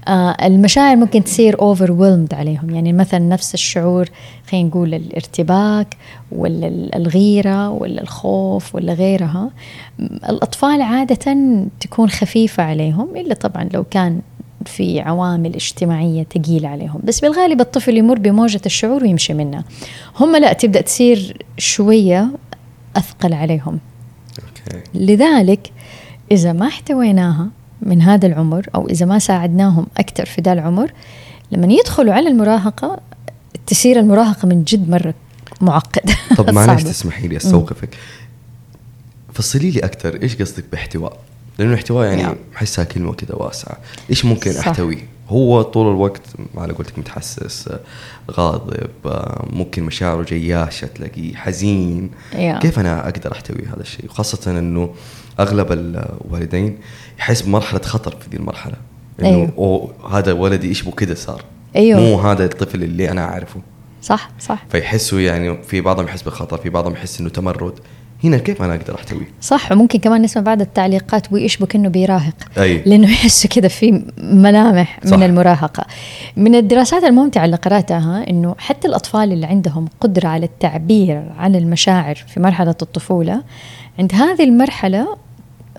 آه 0.08 0.46
المشاعر 0.46 0.96
ممكن 0.96 1.24
تصير 1.24 1.56
overwhelmed 1.56 2.34
عليهم. 2.34 2.70
يعني 2.70 2.92
مثلا 2.92 3.20
نفس 3.20 3.54
الشعور 3.54 4.08
خلينا 4.50 4.68
نقول 4.68 4.94
الارتباك 4.94 5.96
ولا 6.32 6.66
الغيرة 6.96 7.70
ولا 7.70 8.02
الخوف 8.02 8.74
ولا 8.74 8.92
غيرها. 8.92 9.50
الأطفال 10.28 10.82
عادة 10.82 11.36
تكون 11.80 12.10
خفيفة 12.10 12.62
عليهم 12.62 13.16
إلا 13.16 13.34
طبعا 13.34 13.68
لو 13.74 13.84
كان 13.84 14.20
في 14.66 15.00
عوامل 15.00 15.54
اجتماعية 15.54 16.26
ثقيلة 16.34 16.68
عليهم. 16.68 17.00
بس 17.04 17.20
بالغالب 17.20 17.60
الطفل 17.60 17.96
يمر 17.96 18.18
بموجة 18.18 18.60
الشعور 18.66 19.02
ويمشي 19.02 19.34
منها. 19.34 19.64
هم 20.20 20.36
لا 20.36 20.52
تبدأ 20.52 20.80
تصير 20.80 21.44
شوية 21.58 22.28
أثقل 22.96 23.34
عليهم. 23.34 23.78
okay. 24.38 24.82
لذلك 24.94 25.72
إذا 26.30 26.52
ما 26.52 26.66
احتويناها 26.66 27.48
من 27.82 28.02
هذا 28.02 28.26
العمر 28.26 28.66
أو 28.74 28.88
إذا 28.88 29.06
ما 29.06 29.18
ساعدناهم 29.18 29.86
أكثر 29.98 30.26
في 30.26 30.42
ذا 30.42 30.52
العمر 30.52 30.92
لما 31.52 31.72
يدخلوا 31.72 32.14
على 32.14 32.28
المراهقة 32.28 33.00
تصير 33.66 33.98
المراهقة 33.98 34.48
من 34.48 34.64
جد 34.64 34.90
مرة 34.90 35.14
معقدة. 35.60 36.14
طب 36.36 36.50
معلش 36.54 36.82
تسمحي 36.82 37.28
لي 37.28 37.36
أستوقفك. 37.36 37.88
فصلي 39.32 39.70
لي 39.70 39.80
أكثر 39.80 40.22
إيش 40.22 40.36
قصدك 40.36 40.64
باحتواء؟ 40.72 41.18
لأنه 41.58 41.70
الاحتواء 41.70 42.06
يعني 42.06 42.36
احسها 42.56 42.84
كلمة 42.84 43.14
كده 43.14 43.34
واسعة. 43.34 43.78
إيش 44.10 44.24
ممكن 44.24 44.52
صح. 44.52 44.68
أحتويه؟ 44.68 45.08
هو 45.28 45.62
طول 45.62 45.86
الوقت 45.86 46.22
على 46.56 46.72
قولتك 46.72 46.98
متحسس 46.98 47.68
غاضب 48.30 48.90
ممكن 49.52 49.82
مشاعره 49.82 50.22
جياشه 50.22 50.86
تلاقيه 50.86 51.34
حزين. 51.34 52.10
Yeah. 52.32 52.58
كيف 52.58 52.78
أنا 52.78 53.08
أقدر 53.08 53.32
أحتوي 53.32 53.66
هذا 53.66 53.80
الشيء؟ 53.80 54.08
خاصه 54.08 54.50
إنه 54.50 54.94
أغلب 55.40 55.72
الوالدين 55.72 56.78
يحس 57.18 57.42
بمرحلة 57.42 57.80
خطر 57.80 58.10
في 58.10 58.30
ذي 58.30 58.36
المرحلة. 58.36 58.76
إنه 59.20 59.28
أيوه. 59.28 59.52
أوه 59.58 60.18
هذا 60.18 60.32
ولدي 60.32 60.68
إيش 60.68 60.82
بو 60.82 60.90
كده 60.90 61.14
صار؟ 61.14 61.44
أيوه. 61.76 62.00
مو 62.00 62.20
هذا 62.20 62.44
الطفل 62.44 62.82
اللي 62.82 63.10
أنا 63.10 63.24
أعرفه. 63.24 63.60
صح 64.02 64.30
صح. 64.40 64.64
فيحسوا 64.68 65.20
يعني 65.20 65.62
في 65.62 65.80
بعضهم 65.80 66.06
يحس 66.06 66.22
بخطر 66.22 66.58
في 66.58 66.70
بعضهم 66.70 66.92
يحس 66.92 67.20
إنه 67.20 67.28
تمرد. 67.28 67.78
هنا 68.24 68.38
كيف 68.38 68.62
أنا 68.62 68.74
أقدر 68.74 68.94
احتويه 68.94 69.28
صح 69.40 69.72
وممكن 69.72 69.98
كمان 69.98 70.22
نسمع 70.22 70.42
بعض 70.42 70.60
التعليقات 70.60 71.32
ويشبك 71.32 71.74
إنه 71.74 71.88
بيراهق. 71.88 72.34
أي. 72.58 72.82
لأنه 72.86 73.10
يحسوا 73.12 73.50
كده 73.50 73.68
في 73.68 74.02
ملامح 74.18 75.00
صح. 75.04 75.16
من 75.16 75.22
المراهقة. 75.22 75.86
من 76.36 76.54
الدراسات 76.54 77.04
الممتعة 77.04 77.44
اللي 77.44 77.56
قرأتها 77.56 78.30
إنه 78.30 78.54
حتى 78.58 78.88
الأطفال 78.88 79.32
اللي 79.32 79.46
عندهم 79.46 79.88
قدرة 80.00 80.28
على 80.28 80.46
التعبير 80.46 81.22
عن 81.38 81.54
المشاعر 81.54 82.14
في 82.14 82.40
مرحلة 82.40 82.74
الطفولة 82.82 83.42
عند 83.98 84.14
هذه 84.14 84.44
المرحلة 84.44 85.16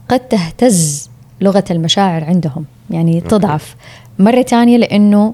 قد 0.09 0.19
تهتز 0.19 1.09
لغة 1.41 1.65
المشاعر 1.71 2.23
عندهم. 2.23 2.65
يعني 2.89 3.21
تضعف 3.21 3.75
مرة 4.19 4.41
ثانية 4.41 4.77
لأنه 4.77 5.33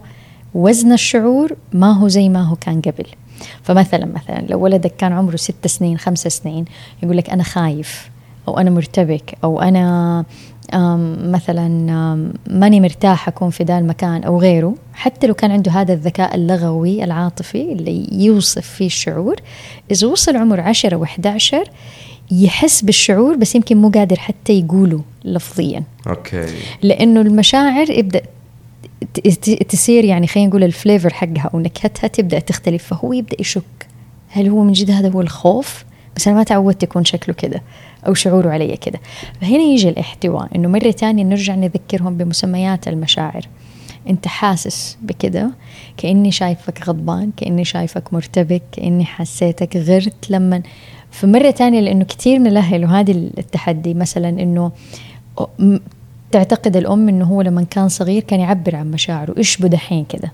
وزن 0.54 0.92
الشعور 0.94 1.56
ما 1.74 1.92
هو 1.92 2.08
زي 2.08 2.30
ما 2.30 2.42
هو 2.42 2.56
كان 2.56 2.82
قبل. 2.82 3.06
فمثلا 3.64 4.06
مثلا 4.06 4.46
لو 4.50 4.60
ولدك 4.60 4.96
كان 4.96 5.14
عمره 5.14 5.36
ست 5.36 5.68
سنين 5.68 5.98
خمس 5.98 6.28
سنين 6.28 6.66
يقول 7.04 7.18
لك 7.18 7.30
أنا 7.30 7.44
خايف 7.44 8.10
أو 8.48 8.58
أنا 8.58 8.70
مرتبك 8.70 9.36
أو 9.44 9.62
أنا 9.62 10.26
مثلا 11.24 11.68
ماني 12.48 12.82
مرتاح 12.82 13.28
أكون 13.28 13.50
في 13.50 13.64
ذا 13.64 13.78
المكان 13.78 14.24
أو 14.24 14.40
غيره. 14.40 14.76
حتى 14.94 15.28
لو 15.28 15.34
كان 15.34 15.52
عنده 15.52 15.72
هذا 15.72 15.94
الذكاء 15.94 16.36
اللغوي 16.36 17.04
العاطفي 17.04 17.72
اللي 17.72 18.08
يوصف 18.12 18.68
فيه 18.68 18.86
الشعور 18.86 19.36
إذا 19.92 20.08
وصل 20.08 20.36
عمر 20.36 20.60
عشرة 20.60 20.96
و 20.96 21.06
عشر 21.26 21.64
يحس 22.32 22.82
بالشعور 22.82 23.36
بس 23.36 23.56
يمكن 23.56 23.78
مو 23.78 23.90
قادر 23.90 24.20
حتى 24.20 24.60
يقوله 24.60 25.02
لفظيا. 25.26 25.84
okay. 26.08 26.46
لأنه 26.82 27.22
المشاعر 27.22 27.90
يبدأ 27.90 28.22
تصير 29.70 30.06
يعني 30.06 30.28
خلينا 30.28 30.50
نقول 30.50 30.64
ال 30.64 30.71
flavor 30.71 31.14
حقها 31.14 31.50
أو 31.54 31.60
نكهتها 31.60 32.08
تبدا 32.08 32.40
تختلف 32.40 32.84
فهو 32.84 33.14
يبدأ 33.14 33.38
يشك. 33.40 33.88
هل 34.30 34.48
هو 34.50 34.64
من 34.64 34.74
جد 34.74 34.92
هذا 34.92 35.10
هو 35.10 35.22
الخوف؟ 35.22 35.86
بس 36.16 36.28
أنا 36.28 36.38
ما 36.38 36.44
تعودت 36.44 36.84
يكون 36.84 37.06
شكله 37.06 37.36
كده 37.36 37.62
أو 38.08 38.14
شعوره 38.14 38.50
علي 38.50 38.78
كده. 38.78 39.00
فهنا 39.42 39.64
يجي 39.64 39.90
الاحتواء 39.90 40.56
إنه 40.56 40.70
مرة 40.70 40.92
ثانية 40.92 41.24
نرجع 41.24 41.56
نذكرهم 41.56 42.18
بمسميات 42.18 42.88
المشاعر. 42.88 43.48
أنت 44.10 44.28
حاسس 44.28 44.98
بكده 45.02 45.52
كأني 45.98 46.32
شايفك 46.32 46.88
غضبان 46.88 47.32
كأني 47.38 47.66
شايفك 47.66 48.14
مرتبك 48.14 48.62
كأني 48.72 49.06
حسيتك 49.06 49.78
غرت 49.78 50.30
لما. 50.30 50.62
فمرة 51.12 51.52
ثانية 51.52 51.80
لأنه 51.80 52.06
كثير 52.06 52.40
من 52.40 52.48
الاهل 52.48 52.86
وهذه 52.86 53.12
التحدي 53.38 53.94
مثلا 53.94 54.30
إنه 54.30 54.72
تعتقد 56.34 56.78
الأم 56.78 57.10
إنه 57.10 57.26
هو 57.26 57.42
لما 57.42 57.64
كان 57.64 57.90
صغير 57.90 58.22
كان 58.22 58.40
يعبر 58.40 58.76
عن 58.76 58.92
مشاعره 58.92 59.38
إيش 59.38 59.58
بدحين 59.58 60.06
كده؟ 60.06 60.32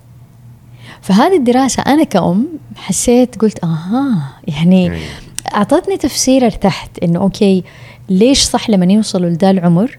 فهذه 1.01 1.38
الدراسة 1.38 1.84
أنا 1.88 2.03
كأم 2.03 2.48
حسيت 2.75 3.41
قلت 3.41 3.63
آها 3.63 4.34
يعني 4.48 4.91
أيوة. 4.91 5.00
أعطتني 5.53 5.98
تفسير 5.98 6.46
ارتحت 6.46 7.00
إنه 7.03 7.20
أوكي 7.20 7.63
ليش 8.10 8.44
صح 8.44 8.70
لما 8.70 8.94
يوصلوا 8.94 9.29
لذا 9.29 9.51
العمر 9.51 9.98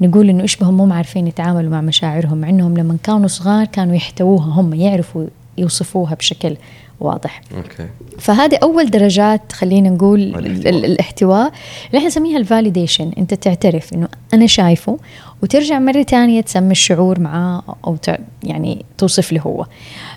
نقول 0.00 0.28
إنه 0.28 0.44
إشبهم 0.44 0.76
مو 0.76 0.94
عارفين 0.94 1.26
يتعاملوا 1.26 1.70
مع 1.70 1.80
مشاعرهم 1.80 2.38
مع 2.38 2.48
إنهم 2.48 2.76
لما 2.76 2.96
كانوا 3.02 3.28
صغار 3.28 3.64
كانوا 3.66 3.94
يحتووها 3.94 4.46
هم 4.60 4.74
يعرفوا 4.74 5.26
يوصفوها 5.58 6.14
بشكل 6.14 6.56
واضح. 7.00 7.40
okay. 7.56 7.88
فهذه 8.18 8.58
أول 8.62 8.90
درجات 8.90 9.52
خلينا 9.52 9.90
نقول 9.90 10.20
الاحتواء, 10.20 10.84
الاحتواء. 10.84 11.52
اللي 11.86 11.98
إحنا 11.98 12.06
نسميها 12.06 12.38
ال 12.38 12.45
validation 12.45 13.12
أنت 13.18 13.34
تعترف 13.34 13.92
إنه 13.92 14.08
أنا 14.34 14.46
شايفه 14.46 14.98
وترجع 15.44 15.78
مرة 15.78 16.02
ثانية 16.02 16.40
تسمي 16.40 16.72
الشعور 16.72 17.20
معاه 17.20 17.62
أو 17.86 17.96
يعني 18.42 18.84
توصف 18.98 19.32
له 19.32 19.40
هو. 19.40 19.66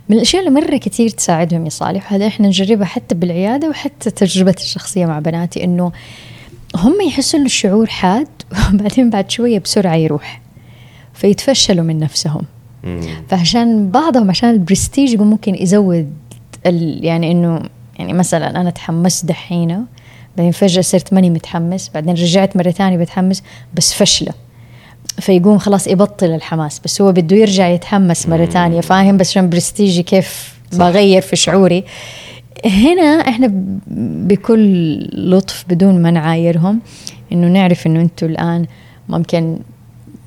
من 0.09 0.15
الأشياء 0.15 0.47
اللي 0.47 0.61
مرة 0.61 0.77
كثير 0.77 1.09
تساعدهم 1.09 1.65
يا 1.65 1.69
صالح 1.69 2.11
وهذا 2.11 2.27
إحنا 2.27 2.47
نجربها 2.47 2.85
حتى 2.85 3.15
بالعيادة 3.15 3.69
وحتى 3.69 4.11
تجربتي 4.11 4.63
الشخصية 4.63 5.05
مع 5.05 5.19
بناتي 5.19 5.63
إنه 5.63 5.91
هم 6.75 7.01
يحسوا 7.01 7.39
ان 7.39 7.45
الشعور 7.45 7.87
حاد 7.87 8.27
وبعدين 8.73 9.09
بعد 9.09 9.31
شوية 9.31 9.59
بسرعة 9.59 9.95
يروح 9.95 10.41
فيتفشلوا 11.13 11.83
من 11.83 11.99
نفسهم. 11.99 12.41
فعشان 13.29 13.91
بعضهم 13.91 14.29
عشان 14.29 14.49
البرستيج 14.49 15.21
ممكن 15.21 15.55
يزود 15.55 16.13
يعني 17.01 17.31
إنه 17.31 17.61
يعني 17.99 18.13
مثلا 18.13 18.61
أنا 18.61 18.69
تحمست 18.69 19.25
دحينة 19.25 19.83
بعدين 20.37 20.51
فجأة 20.51 20.81
صرت 20.81 21.13
ماني 21.13 21.29
متحمس 21.29 21.89
بعدين 21.93 22.13
رجعت 22.13 22.57
مرة 22.57 22.71
ثانية 22.71 22.97
بتحمس 22.97 23.43
بس 23.73 23.93
فشلة. 23.93 24.46
فيقوم 25.19 25.57
خلاص 25.57 25.87
يبطل 25.87 26.25
الحماس 26.25 26.79
بس 26.79 27.01
هو 27.01 27.11
بده 27.11 27.35
يرجع 27.35 27.67
يتحمس 27.67 28.29
مرة 28.29 28.45
ثانية. 28.45 28.81
فاهم؟ 28.81 29.17
بس 29.17 29.29
عشان 29.29 29.49
برستيجي 29.49 30.03
كيف 30.03 30.57
بغير 30.73 31.21
في 31.21 31.35
شعوري. 31.35 31.83
هنا 32.65 33.01
إحنا 33.01 33.51
بكل 34.27 34.97
لطف 35.13 35.65
بدون 35.69 36.01
ما 36.01 36.11
نعايرهم 36.11 36.79
إنه 37.31 37.47
نعرف 37.47 37.87
إنه 37.87 38.01
أنتم 38.01 38.27
الآن 38.27 38.65
ممكن 39.09 39.59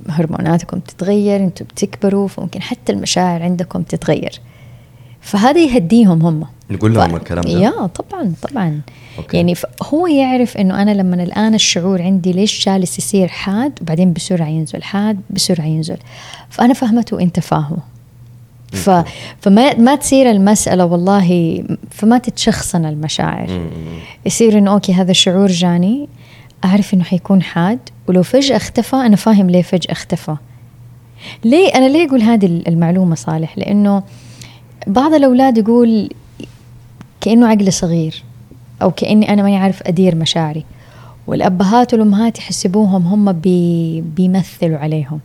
هرموناتكم 0.09 0.78
تتغير 0.78 1.37
أنتم 1.37 1.64
بتكبروا 1.64 2.28
فممكن 2.28 2.62
حتى 2.62 2.92
المشاعر 2.92 3.42
عندكم 3.42 3.82
تتغير. 3.82 4.40
فهذا 5.20 5.60
يهديهم 5.64 6.22
هم. 6.22 6.46
نقول 6.70 6.94
لهم 6.94 7.08
ف... 7.08 7.14
الكلام 7.14 7.44
ده؟ 7.44 7.50
يا 7.50 7.86
طبعا 7.86 8.32
طبعا. 8.50 8.80
أوكي. 9.18 9.36
يعني 9.36 9.54
هو 9.82 10.06
يعرف 10.06 10.56
إنه 10.56 10.82
أنا 10.82 10.90
لما 10.90 11.22
الآن 11.22 11.54
الشعور 11.54 12.02
عندي 12.02 12.32
ليش 12.32 12.66
جالس 12.66 12.98
يصير 12.98 13.28
حاد 13.28 13.72
وبعدين 13.82 14.12
بسرعة 14.12 14.46
ينزل 14.46 14.82
حاد 14.82 15.20
بسرعة 15.30 15.64
ينزل. 15.66 15.96
فأنا 16.50 16.74
فهمته 16.74 17.16
وانت 17.16 17.40
فاهمه. 17.40 17.78
ف... 18.72 18.90
فما 19.40 19.74
ما 19.74 19.94
تصير 19.94 20.30
المسألة 20.30 20.84
والله 20.84 21.62
فما 21.90 22.18
تتشخصن 22.18 22.84
المشاعر. 22.84 23.70
يصير 24.26 24.58
إنه 24.58 24.72
okay 24.73 24.92
هذا 24.92 25.10
الشعور 25.10 25.46
جاني 25.46 26.08
أعرف 26.64 26.94
إنه 26.94 27.04
حيكون 27.04 27.42
حاد 27.42 27.78
ولو 28.08 28.22
فجأة 28.22 28.56
اختفى 28.56 28.96
أنا 28.96 29.16
فاهم 29.16 29.50
ليه 29.50 29.62
فجأة 29.62 29.92
اختفى. 29.92 30.36
ليه 31.44 31.74
أنا 31.74 31.88
ليه 31.88 32.08
أقول 32.08 32.22
هذه 32.22 32.46
المعلومة 32.46 33.14
صالح؟ 33.14 33.58
لأنه 33.58 34.02
بعض 34.87 35.14
الأولاد 35.14 35.58
يقول 35.58 36.10
كأنه 37.20 37.49
عقل 37.49 37.72
صغير 37.72 38.22
أو 38.82 38.90
كأني 38.90 39.32
أنا 39.32 39.42
ما 39.42 39.50
يعرف 39.50 39.82
أدير 39.82 40.14
مشاعري. 40.14 40.64
والأبهات 41.26 41.92
والأمهات 41.94 42.38
يحسبوهم 42.38 43.06
هم 43.06 43.32
بي 43.32 44.00
بيمثلوا 44.00 44.78
عليهم. 44.78 45.20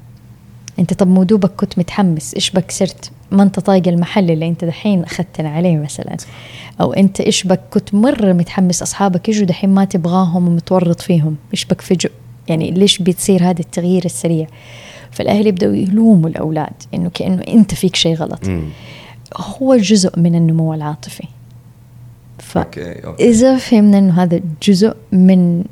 أنت 0.80 0.94
طب 0.94 1.08
مو 1.08 1.24
دوبك 1.24 1.52
كنت 1.56 1.80
متحمس 1.80 2.34
إيش 2.34 2.52
بك 2.52 2.72
صرت؟ 2.72 3.12
ما 3.32 3.44
أنت 3.44 3.60
طايق 3.60 3.88
المحل 3.88 4.32
اللي 4.32 4.48
أنت 4.48 4.66
دحين 4.66 5.04
أخذتنا 5.04 5.50
عليه 5.50 5.78
مثلا. 5.78 6.18
أو 6.82 6.94
أنت 6.94 7.22
إيش 7.22 7.44
بك 7.44 7.62
كنت 7.72 7.96
مرة 7.96 8.34
متحمس 8.34 8.82
أصحابك 8.82 9.30
يجوا 9.30 9.46
دحين 9.46 9.70
ما 9.70 9.86
تبغاهم 9.86 10.48
ومتورط 10.48 11.02
فيهم. 11.02 11.36
إيش 11.54 11.66
بك 11.66 11.82
فجأة؟ 11.82 12.10
يعني 12.48 12.72
ليش 12.72 12.98
بتصير 12.98 13.44
هذا 13.44 13.60
التغيير 13.60 14.06
السريع؟ 14.06 14.48
فالأهل 15.12 15.48
يبدأوا 15.48 15.76
يلوموا 15.76 16.30
الأولاد 16.30 16.74
إنه 16.94 17.10
كأنه 17.14 17.44
أنت 17.48 17.74
فيك 17.74 17.96
شيء 17.96 18.16
غلط. 18.16 18.48
مم. 18.48 18.70
هو 19.38 19.76
جزء 19.76 20.20
من 20.20 20.36
النمو 20.36 20.74
العاطفي. 20.74 21.28
فإذا 22.40 23.58
فهمنا 23.58 23.98
أنه 23.98 24.24
هذا 24.24 24.42
جزء 24.64 24.96
من 25.12 25.64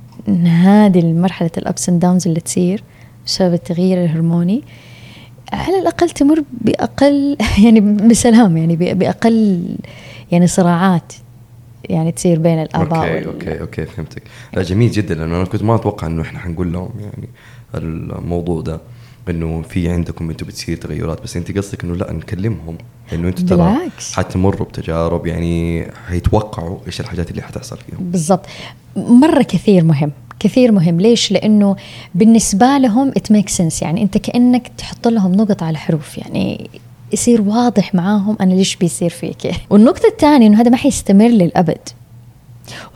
هذه 0.47 0.99
المرحلة 0.99 1.51
ال 1.57 1.65
ups 1.65 1.89
and 1.89 2.01
downs 2.01 2.27
اللي 2.27 2.39
تصير 2.39 2.83
بسبب 3.25 3.53
التغيير 3.53 4.03
الهرموني 4.03 4.63
على 5.53 5.79
الأقل 5.79 6.09
تمر 6.09 6.43
بأقل 6.51 7.37
يعني 7.63 7.79
بسلام 7.81 8.57
يعني 8.57 8.75
بأقل 8.75 9.65
يعني 10.31 10.47
صراعات 10.47 11.13
يعني 11.89 12.11
تصير 12.11 12.39
بين 12.39 12.61
الآباء 12.61 12.99
أوكي 12.99 13.27
أوكي 13.27 13.61
أوكي 13.61 13.85
فهمتك. 13.85 14.23
لا 14.53 14.61
جميل 14.61 14.91
جدا 14.91 15.15
لأنه 15.15 15.35
أنا 15.35 15.45
كنت 15.45 15.63
ما 15.63 15.75
أتوقع 15.75 16.07
إنه 16.07 16.21
إحنا 16.21 16.39
حنقول 16.39 16.73
لهم 16.73 16.89
يعني 16.99 17.29
الموضوع 17.75 18.61
ده. 18.61 18.79
انه 19.29 19.61
في 19.61 19.89
عندكم 19.89 20.29
أنتم 20.29 20.47
بتصير 20.47 20.77
تغيرات 20.77 21.23
بس 21.23 21.37
أنت 21.37 21.57
قصدك 21.57 21.83
إنه 21.83 21.95
لا 21.95 22.13
نكلمهم. 22.13 22.77
انه 23.13 23.27
أنتم 23.27 23.45
ترى 23.45 23.75
حتمروا 24.13 24.67
بتجارب 24.67 25.25
يعني 25.25 25.87
حيتوقعوا 26.07 26.77
إيش 26.87 26.99
الحاجات 26.99 27.31
اللي 27.31 27.41
حتحصل 27.41 27.77
فيهم. 27.77 28.11
بالضبط. 28.11 28.45
مرة 28.95 29.43
كثير 29.43 29.83
مهم 29.83 30.11
كثير 30.39 30.71
مهم. 30.71 31.01
ليش؟ 31.01 31.31
لأنه 31.31 31.75
بالنسبة 32.15 32.77
لهم 32.77 33.07
it 33.07 33.31
make 33.31 33.49
sense 33.49 33.81
يعني 33.81 34.01
أنت 34.01 34.17
كأنك 34.17 34.71
تحط 34.77 35.07
لهم 35.07 35.31
نقط 35.31 35.63
على 35.63 35.77
حروف. 35.77 36.17
يعني 36.17 36.69
يصير 37.13 37.41
واضح 37.41 37.95
معاهم 37.95 38.37
أنا 38.41 38.53
ليش 38.53 38.75
بيصير 38.75 39.09
فيك. 39.09 39.51
والنقطة 39.69 40.07
الثانية 40.07 40.47
إنه 40.47 40.61
هذا 40.61 40.69
ما 40.69 40.77
حيستمر 40.77 41.27
للأبد. 41.27 41.89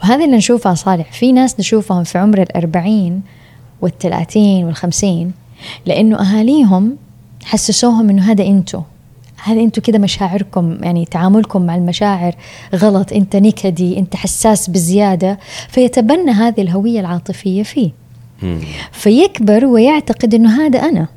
وهذا 0.02 0.24
اللي 0.24 0.36
نشوفها 0.36 0.74
صالح. 0.74 1.12
في 1.12 1.32
ناس 1.32 1.60
نشوفهم 1.60 2.04
في 2.04 2.18
عمر 2.18 2.42
الأربعين 2.42 3.22
والثلاثين 3.80 4.64
والخمسين 4.64 5.32
لأنه 5.86 6.20
أهاليهم 6.20 6.96
حسسوهم 7.44 8.10
أنه 8.10 8.22
هذا 8.22 8.46
أنتو. 8.46 8.80
هذا 9.44 9.60
أنتو 9.60 9.80
كده 9.80 9.98
مشاعركم 9.98 10.78
يعني 10.82 11.04
تعاملكم 11.04 11.66
مع 11.66 11.76
المشاعر 11.76 12.34
غلط 12.74 13.12
أنت 13.12 13.36
نكدي 13.36 13.98
أنت 13.98 14.16
حساس 14.16 14.70
بزيادة 14.70 15.38
فيتبنى 15.68 16.30
هذه 16.30 16.60
الهوية 16.60 17.00
العاطفية 17.00 17.62
فيه. 17.62 17.90
فيكبر 18.92 19.64
ويعتقد 19.64 20.34
أنه 20.34 20.66
هذا 20.66 20.78
أنا. 20.78 21.08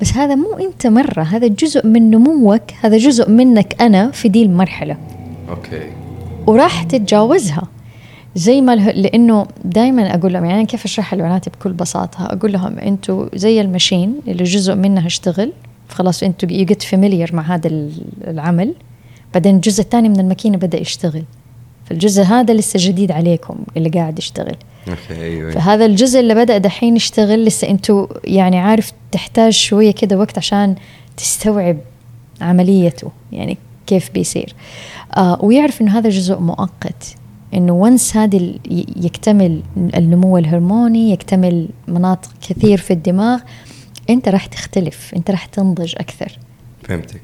بس 0.00 0.12
هذا 0.12 0.34
مو 0.34 0.52
أنت 0.52 0.86
مرة 0.86 1.22
هذا 1.22 1.46
جزء 1.46 1.86
من 1.86 2.10
نموك 2.10 2.62
هذا 2.82 2.96
جزء 2.96 3.30
منك 3.30 3.82
أنا 3.82 4.10
في 4.10 4.28
دي 4.28 4.42
المرحلة. 4.42 4.96
okay. 5.48 5.90
وراح 6.46 6.82
تتجاوزها. 6.82 7.68
زي 8.34 8.60
ما 8.60 8.76
لإنه 8.76 9.46
دائما 9.64 10.14
أقول 10.14 10.32
لهم 10.32 10.44
يعني 10.44 10.66
كيف 10.66 10.84
أشرح 10.84 11.14
لبناتي 11.14 11.50
بكل 11.50 11.72
بساطة؟ 11.72 12.26
أقول 12.26 12.52
لهم 12.52 12.78
أنتم 12.78 13.28
زي 13.34 13.60
ال 13.60 13.67
machine 13.67 14.14
اللي 14.28 14.44
جزء 14.44 14.74
منها 14.74 15.06
اشتغل 15.06 15.52
خلاص 15.88 16.22
أنتم 16.22 16.50
you 16.50 16.64
get 16.64 16.82
familiar 16.82 17.34
مع 17.34 17.42
هذا 17.42 17.70
العمل. 18.24 18.74
بعدين 19.34 19.54
الجزء 19.54 19.82
الثاني 19.82 20.08
من 20.08 20.20
الماكينة 20.20 20.56
بدأ 20.56 20.80
يشتغل. 20.80 21.24
فالجزء 21.84 22.22
هذا 22.22 22.54
لسه 22.54 22.78
جديد 22.88 23.12
عليكم 23.12 23.56
اللي 23.76 23.88
قاعد 23.88 24.18
يشتغل. 24.18 24.56
أيوه. 25.10 25.50
فهذا 25.50 25.86
الجزء 25.86 26.20
اللي 26.20 26.34
بدأ 26.34 26.58
دحين 26.58 26.96
يشتغل 26.96 27.44
لسه 27.44 27.68
أنتم 27.68 28.06
يعني 28.24 28.58
عارف 28.58 28.92
تحتاج 29.12 29.52
شوية 29.52 29.90
كده 29.90 30.18
وقت 30.18 30.38
عشان 30.38 30.74
تستوعب 31.16 31.76
عمليته 32.40 33.10
يعني 33.32 33.58
كيف 33.86 34.10
بيصير. 34.10 34.54
آه 35.16 35.38
ويعرف 35.44 35.82
إنه 35.82 35.98
هذا 35.98 36.08
جزء 36.08 36.38
مؤقت. 36.38 37.16
إنه 37.54 37.72
ونس 37.72 38.16
هذه 38.16 38.54
يكتمل 38.96 39.62
النمو 39.76 40.38
الهرموني 40.38 41.10
يكتمل 41.10 41.68
مناطق 41.88 42.30
كثير 42.48 42.78
في 42.78 42.92
الدماغ 42.92 43.40
أنت 44.10 44.28
راح 44.28 44.46
تختلف 44.46 45.12
أنت 45.16 45.30
راح 45.30 45.46
تنضج 45.46 45.94
أكثر. 45.98 46.38
فهمتك. 46.82 47.20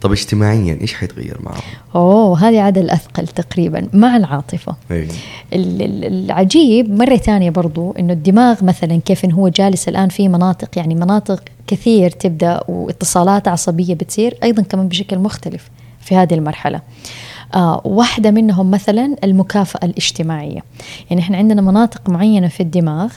طب 0.00 0.12
اجتماعيا 0.12 0.78
إيش 0.80 0.94
حيتغير 0.94 1.38
معهم؟ 1.42 1.62
أوه 1.94 2.48
هذه 2.48 2.60
عاد 2.60 2.78
الاثقل 2.78 3.26
تقريبا 3.26 3.88
مع 3.92 4.16
العاطفة. 4.16 4.76
أيه. 4.90 5.08
العجيب 5.52 6.90
مرة 6.90 7.16
ثانية 7.16 7.50
برضو 7.50 7.94
إنه 7.98 8.12
الدماغ 8.12 8.64
مثلا 8.64 9.00
كيف 9.00 9.24
انه 9.24 9.34
هو 9.34 9.48
جالس 9.48 9.88
الآن 9.88 10.08
في 10.08 10.28
مناطق 10.28 10.78
يعني 10.78 10.94
مناطق 10.94 11.42
كثير 11.66 12.10
تبدأ 12.10 12.60
واتصالات 12.68 13.48
عصبية 13.48 13.94
بتصير 13.94 14.38
أيضا 14.42 14.62
كمان 14.62 14.88
بشكل 14.88 15.18
مختلف 15.18 15.70
في 16.00 16.16
هذه 16.16 16.34
المرحلة. 16.34 16.80
آه 17.54 17.82
واحدة 17.84 18.30
منهم 18.30 18.70
مثلا 18.70 19.16
المكافأة 19.24 19.86
الاجتماعية. 19.86 20.62
يعني 21.10 21.22
إحنا 21.22 21.36
عندنا 21.36 21.62
مناطق 21.62 22.10
معينة 22.10 22.48
في 22.48 22.60
الدماغ 22.62 23.12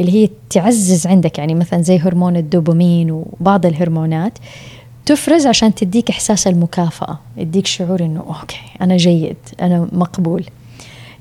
اللي 0.00 0.12
هي 0.12 0.30
تعزز 0.50 1.06
عندك 1.06 1.38
يعني 1.38 1.54
مثلا 1.54 1.82
زي 1.82 1.98
هرمون 1.98 2.36
الدوبامين 2.36 3.10
وبعض 3.10 3.66
الهرمونات 3.66 4.38
تفرز 5.06 5.46
عشان 5.46 5.74
تديك 5.74 6.10
إحساس 6.10 6.46
المكافأة 6.46 7.18
يديك 7.36 7.66
شعور 7.66 8.00
إنه 8.00 8.20
أوكي 8.20 8.60
أنا 8.80 8.96
جيد 8.96 9.36
أنا 9.62 9.88
مقبول. 9.92 10.44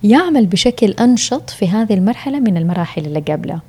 يعمل 0.04 0.46
بشكل 0.46 0.92
أنشط 0.92 1.50
في 1.50 1.68
هذه 1.68 1.94
المرحلة 1.94 2.40
من 2.40 2.58
المراحل 2.58 3.06
اللي 3.06 3.20
قبلها. 3.20 3.62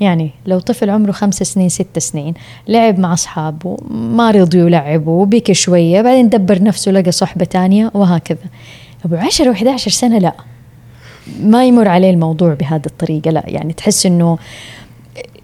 يعني 0.00 0.30
لو 0.46 0.58
طفل 0.58 0.90
عمره 0.90 1.12
خمس 1.12 1.34
سنين 1.42 1.68
ست 1.68 1.98
سنين 1.98 2.34
لعب 2.68 2.98
مع 2.98 3.12
أصحابه 3.12 3.76
ما 3.90 4.30
رضي 4.30 4.58
يلعبه 4.58 5.26
بكي 5.26 5.54
شوية 5.54 6.02
بعدين 6.02 6.28
دبر 6.28 6.62
نفسه 6.62 6.92
لقى 6.92 7.12
صحبة 7.12 7.44
تانية 7.44 7.90
وهكذا. 7.94 8.38
أبو 9.04 9.16
عشر 9.16 9.48
وحدة 9.50 9.72
عشر 9.72 9.90
سنة 9.90 10.18
لا. 10.18 10.34
ما 11.40 11.64
يمر 11.64 11.88
عليه 11.88 12.10
الموضوع 12.10 12.54
بهذه 12.54 12.86
الطريقة 12.86 13.30
لا. 13.30 13.42
يعني 13.46 13.72
تحس 13.72 14.06
أنه 14.06 14.38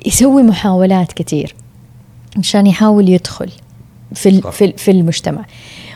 يسوي 0.06 0.42
محاولات 0.42 1.12
كثير 1.12 1.54
عشان 2.38 2.66
يحاول 2.66 3.08
يدخل 3.08 3.50
في 4.14 4.40
في 4.52 4.72
في 4.72 4.90
المجتمع. 4.90 5.44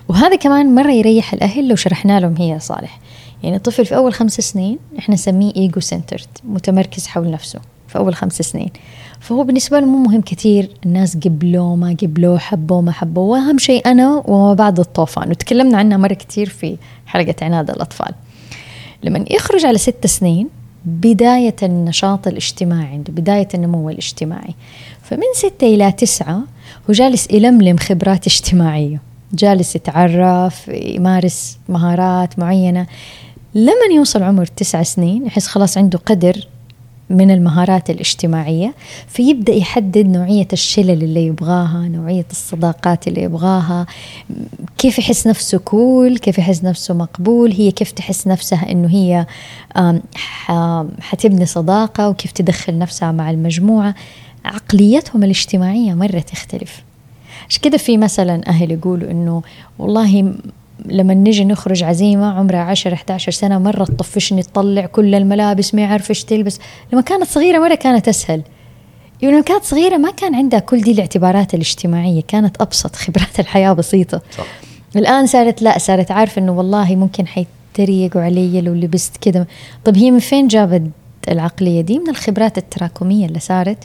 وهذا 0.09 0.37
كمان 0.37 0.75
مرة 0.75 0.93
يريح 0.93 1.33
الأهل 1.33 1.69
لو 1.69 1.77
شرحنا 1.77 2.21
لهم 2.21 2.35
هي 2.39 2.61
صالح. 2.61 3.01
يعني 3.43 3.57
الطفل 3.57 3.87
في 3.87 3.97
أول 3.97 4.15
خمس 4.15 4.41
سنين 4.41 4.79
إحنا 4.99 5.15
نسميه 5.15 5.53
إيجو 5.57 5.81
سنترد 5.81 6.27
متمركز 6.45 7.07
حول 7.07 7.31
نفسه. 7.31 7.61
في 7.95 8.01
أول 8.01 8.15
خمس 8.15 8.43
سنين. 8.43 8.71
فهو 9.21 9.45
بالنسبة 9.45 9.81
له 9.81 9.87
مو 9.87 9.99
مهم 9.99 10.21
كثير 10.21 10.71
الناس 10.87 11.17
قبلوه 11.17 11.77
ما 11.77 11.97
قبلوه 12.03 12.39
حبوه 12.39 12.81
ما 12.81 12.93
حبوه. 12.93 13.25
وأهم 13.25 13.59
شيء 13.59 13.91
أنا 13.91 14.23
وما 14.27 14.55
بعد 14.55 14.81
الطوفان. 14.81 15.31
وتكلمنا 15.31 15.79
عنها 15.79 15.97
مرة 15.97 16.15
كثير 16.15 16.49
في 16.49 16.77
حلقة 17.07 17.35
عناد 17.43 17.71
الأطفال. 17.71 18.15
لما 19.03 19.25
يخرج 19.31 19.67
على 19.67 19.79
ست 19.79 20.07
سنين 20.07 20.49
بداية 20.85 21.57
النشاط 21.63 22.27
الاجتماعي 22.27 22.87
عنده 22.87 23.13
بداية 23.13 23.49
النمو 23.55 23.91
الاجتماعي. 23.91 24.55
فمن 25.03 25.27
ستة 25.35 25.67
إلى 25.67 25.93
تسعة 25.93 26.43
هو 26.91 26.93
جالس 26.93 27.31
يلملم 27.31 27.77
خبرات 27.77 28.27
اجتماعية. 28.27 29.01
جالس 29.33 29.77
يتعرف 29.77 30.69
يمارس 30.69 31.59
مهارات 31.69 32.39
معينة. 32.39 32.87
لما 33.55 33.95
يوصل 33.95 34.23
عمر 34.23 34.47
تسع 34.47 34.83
سنين 34.83 35.27
يحس 35.27 35.47
خلاص 35.47 35.79
عنده 35.79 35.99
قدر 36.07 36.47
من 37.11 37.31
المهارات 37.31 37.91
الاجتماعية 37.91 38.75
فيبدأ 39.09 39.53
يحدد 39.53 40.07
نوعية 40.07 40.49
الشلل 40.53 41.03
اللي 41.03 41.27
يبغاها 41.27 41.89
نوعية 41.89 42.27
الصداقات 42.31 43.09
اللي 43.09 43.23
يبغاها 43.23 43.87
كيف 44.79 44.99
يحس 44.99 45.27
نفسه 45.27 45.59
كول 45.59 46.19
كيف 46.19 46.39
يحس 46.39 46.65
نفسه 46.65 46.95
مقبول 46.95 47.53
هي 47.53 47.71
كيف 47.71 47.91
تحس 47.91 48.27
نفسها 48.27 48.71
أنه 48.71 48.89
هي 48.89 49.27
حتبني 51.01 51.47
صداقة 51.47 52.09
وكيف 52.09 52.33
تدخل 52.33 52.79
نفسها 52.79 53.13
مع 53.13 53.31
المجموعة. 53.31 53.95
عقليتهم 54.45 55.25
الاجتماعية 55.25 55.95
مرة 55.95 56.19
تختلف. 56.21 56.83
عشان 57.49 57.63
كده 57.63 57.79
في 57.79 57.97
مثلا 57.97 58.49
أهل 58.49 58.71
يقولوا 58.71 59.11
أنه 59.11 59.43
والله 59.79 60.35
لما 60.87 61.15
نجي 61.15 61.45
نخرج 61.45 61.83
عزيمة 61.83 62.39
عمرها 62.39 62.61
10 62.61 62.95
11 62.95 63.33
سنة 63.33 63.59
مرة 63.59 63.85
تطفشني 63.85 64.43
تطلع 64.43 64.87
كل 64.87 65.15
الملابس 65.15 65.75
ما 65.75 65.83
يعرف 65.83 66.11
إيش 66.11 66.25
تلبس. 66.25 66.59
لما 66.93 67.03
كانت 67.03 67.25
صغيرة 67.25 67.59
مرة 67.59 67.75
كانت 67.75 68.09
أسهل. 68.09 68.43
لما 69.23 69.41
كانت 69.41 69.65
صغيرة 69.65 69.97
ما 69.97 70.11
كان 70.11 70.35
عندها 70.35 70.61
كل 70.61 70.81
دي 70.81 70.93
الاعتبارات 70.93 71.55
الاجتماعية 71.55 72.23
كانت 72.29 72.61
أبسط 72.61 72.97
خبرات 72.97 73.41
الحياة 73.41 73.73
بسيطة. 73.73 74.23
صح. 74.39 74.47
الآن 74.97 75.27
صارت 75.27 75.63
لا 75.63 75.79
صارت 75.79 76.11
عارفة 76.11 76.43
إنه 76.43 76.53
والله 76.53 76.97
ممكن 76.97 77.27
حيتريقوا 77.27 78.23
علي 78.23 78.61
لو 78.61 78.75
لبست 78.75 79.17
كذا 79.17 79.47
طب 79.85 79.97
هي 79.97 80.11
من 80.11 80.19
فين 80.19 80.49
جابت 80.49 80.91
العقلية 81.29 81.81
دي؟ 81.81 81.99
من 81.99 82.11
الخبرات 82.11 82.59
التراكمية 82.59 83.27
اللي 83.27 83.41
صارت. 83.41 83.79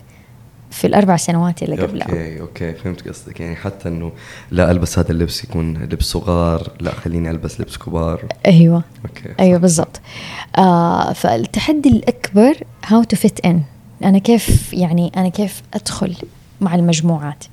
في 0.72 0.88
الأربع 0.88 1.16
سنوات 1.16 1.64
اللي 1.64 1.76
قبلها. 1.76 2.08
أوكي 2.08 2.42
أوكي 2.42 2.74
فهمت 2.74 3.08
قصدك. 3.08 3.40
يعني 3.40 3.56
حتى 3.56 3.90
إنه 3.90 4.12
لا 4.52 4.72
ألبس 4.72 5.00
هذا 5.00 5.12
اللبس 5.12 5.44
يكون 5.44 5.78
لبس 5.78 6.06
صغار 6.06 6.72
لا 6.80 6.92
خليني 6.92 7.32
ألبس 7.32 7.62
لبس 7.62 7.78
كبار. 7.78 8.26
أيوه. 8.46 8.84
أوكي 9.06 9.34
أيوه 9.40 9.60
بالضبط. 9.60 10.02
آه 10.58 11.14
فالتحدي 11.14 11.90
الأكبر 11.90 12.58
how 12.86 13.04
to 13.04 13.16
fit 13.16 13.46
in 13.46 13.62
أنا 14.04 14.18
كيف 14.18 14.74
يعني 14.74 15.12
أنا 15.18 15.30
كيف 15.30 15.62
أدخل 15.74 16.16
مع 16.62 16.76
المجموعات. 16.76 17.44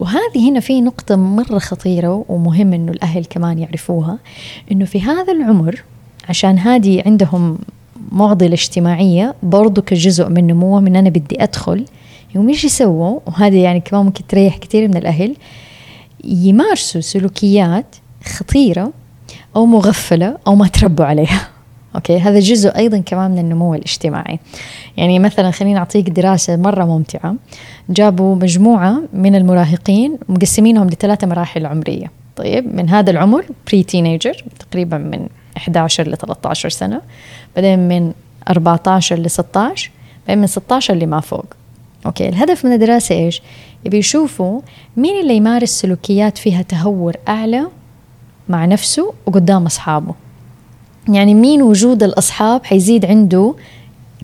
وهذه 0.00 0.50
هنا 0.50 0.60
في 0.60 0.80
نقطة 0.80 1.16
مرة 1.16 1.58
خطيرة 1.58 2.24
ومهم 2.28 2.72
إنه 2.72 2.92
الأهل 2.92 3.24
كمان 3.24 3.58
يعرفوها 3.58 4.18
إنه 4.72 4.84
في 4.84 5.02
هذا 5.02 5.32
العمر 5.32 5.82
عشان 6.28 6.58
هذه 6.58 7.02
عندهم 7.06 7.58
معضلة 8.12 8.54
اجتماعية 8.54 9.34
برضو 9.42 9.82
كجزء 9.82 10.28
من 10.28 10.46
نموهم 10.46 10.86
ان 10.86 10.96
أنا 10.96 11.10
بدي 11.10 11.42
أدخل 11.42 11.84
يوم 12.34 12.48
إيش 12.48 12.64
يسووا 12.64 13.20
وهذا 13.26 13.56
يعني 13.56 13.80
كمان 13.80 14.04
ممكن 14.04 14.26
تريح 14.26 14.56
كثير 14.56 14.88
من 14.88 14.96
الأهل 14.96 15.36
يمارسوا 16.24 17.00
سلوكيات 17.00 17.96
خطيرة 18.24 18.92
أو 19.56 19.66
مغفلة 19.66 20.38
أو 20.46 20.54
ما 20.54 20.68
تربوا 20.68 21.04
عليها. 21.04 21.48
أوكي؟ 21.94 22.18
هذا 22.18 22.40
جزء 22.40 22.76
أيضا 22.76 22.98
كمان 22.98 23.30
من 23.30 23.38
النمو 23.38 23.74
الاجتماعي. 23.74 24.38
يعني 24.96 25.18
مثلا 25.18 25.50
خليني 25.50 25.78
أعطيك 25.78 26.10
دراسة 26.10 26.56
مرة 26.56 26.84
ممتعة. 26.84 27.34
جابوا 27.90 28.34
مجموعة 28.34 29.02
من 29.12 29.34
المراهقين 29.34 30.18
مقسمينهم 30.28 30.88
لثلاثة 30.88 31.26
مراحل 31.26 31.66
عمرية. 31.66 32.10
طيب 32.36 32.74
من 32.74 32.88
هذا 32.88 33.10
العمر 33.10 33.44
pre-teenager 33.66 34.44
تقريبا 34.58 34.98
من 34.98 35.28
11 35.56 36.08
ل 36.08 36.16
13 36.16 36.68
سنة 36.68 37.00
بعدين 37.56 37.88
من 37.88 38.12
14 38.50 39.18
ل 39.18 39.30
16 39.30 39.90
بعدين 40.26 40.40
من 40.40 40.46
16 40.46 40.94
لما 40.94 41.20
فوق. 41.20 41.46
أوكي 42.06 42.28
الهدف 42.28 42.64
من 42.64 42.72
الدراسة 42.72 43.14
إيش؟ 43.14 43.42
يبي 43.86 43.98
يشوفوا 43.98 44.60
مين 44.96 45.20
اللي 45.20 45.36
يمارس 45.36 45.70
سلوكيات 45.70 46.38
فيها 46.38 46.62
تهور 46.62 47.16
أعلى 47.28 47.66
مع 48.48 48.64
نفسه 48.64 49.12
وقدام 49.26 49.66
أصحابه. 49.66 50.14
يعني 51.08 51.34
مين 51.34 51.62
وجود 51.62 52.02
الأصحاب 52.02 52.64
حيزيد 52.64 53.04
عنده 53.04 53.54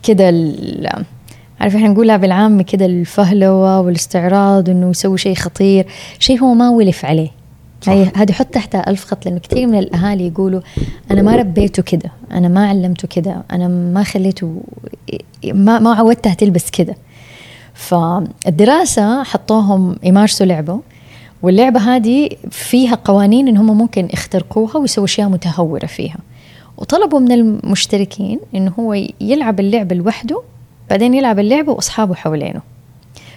كده 0.03 0.29
عارف 1.61 1.77
إحنا 1.77 1.89
نقولها 1.89 2.17
بالعامة 2.17 2.63
كده 2.63 2.87
الفهلوة 2.87 3.81
والاستعراض 3.81 4.71
إنه 4.71 4.91
يسوي 4.91 5.19
شيء 5.19 5.35
خطير 5.35 5.87
شيء 6.19 6.41
هو 6.41 6.55
ما 6.55 6.71
ولف 6.71 7.05
عليه. 7.05 7.31
هي 7.87 8.13
هذه 8.17 8.33
حط 8.33 8.47
تحتها 8.47 8.91
ألف 8.91 9.05
خط 9.05 9.27
لأنه 9.27 9.39
كثير 9.39 9.67
من 9.67 9.79
الأهالي 9.79 10.27
يقولوا 10.27 10.61
أنا 11.11 11.23
ما 11.23 11.37
ربيته 11.37 11.83
كده 11.83 12.13
أنا 12.31 12.49
ما 12.49 12.69
علمته 12.69 13.09
كده 13.09 13.43
أنا 13.53 13.69
ما 13.69 14.03
خليته 14.03 14.63
ما 15.45 15.79
ما 15.79 15.95
عودتها 15.95 16.35
تلبس 16.35 16.71
كده. 16.71 16.97
فالدراسة 17.79 19.23
حطوهم 19.23 19.97
يمارسوا 20.03 20.47
لعبة 20.47 20.81
واللعبة 21.43 21.81
هذه 21.81 22.29
فيها 22.51 22.95
قوانين 22.95 23.49
إن 23.49 23.57
هم 23.57 23.79
ممكن 23.79 24.09
يخترقوها 24.13 24.77
ويسووا 24.77 25.05
أشياء 25.07 25.29
متهورة 25.29 25.87
فيها. 25.87 26.17
وطلبوا 26.77 27.19
من 27.19 27.33
المشتركين 27.33 28.41
إنه 28.55 28.73
هو 28.79 28.95
يلعب 29.21 29.61
اللعبة 29.61 29.95
لوحده 29.95 30.43
بعدين 30.91 31.15
يلعب 31.15 31.39
اللعبة 31.39 31.73
وأصحابه 31.73 32.15
حوالينه. 32.15 32.61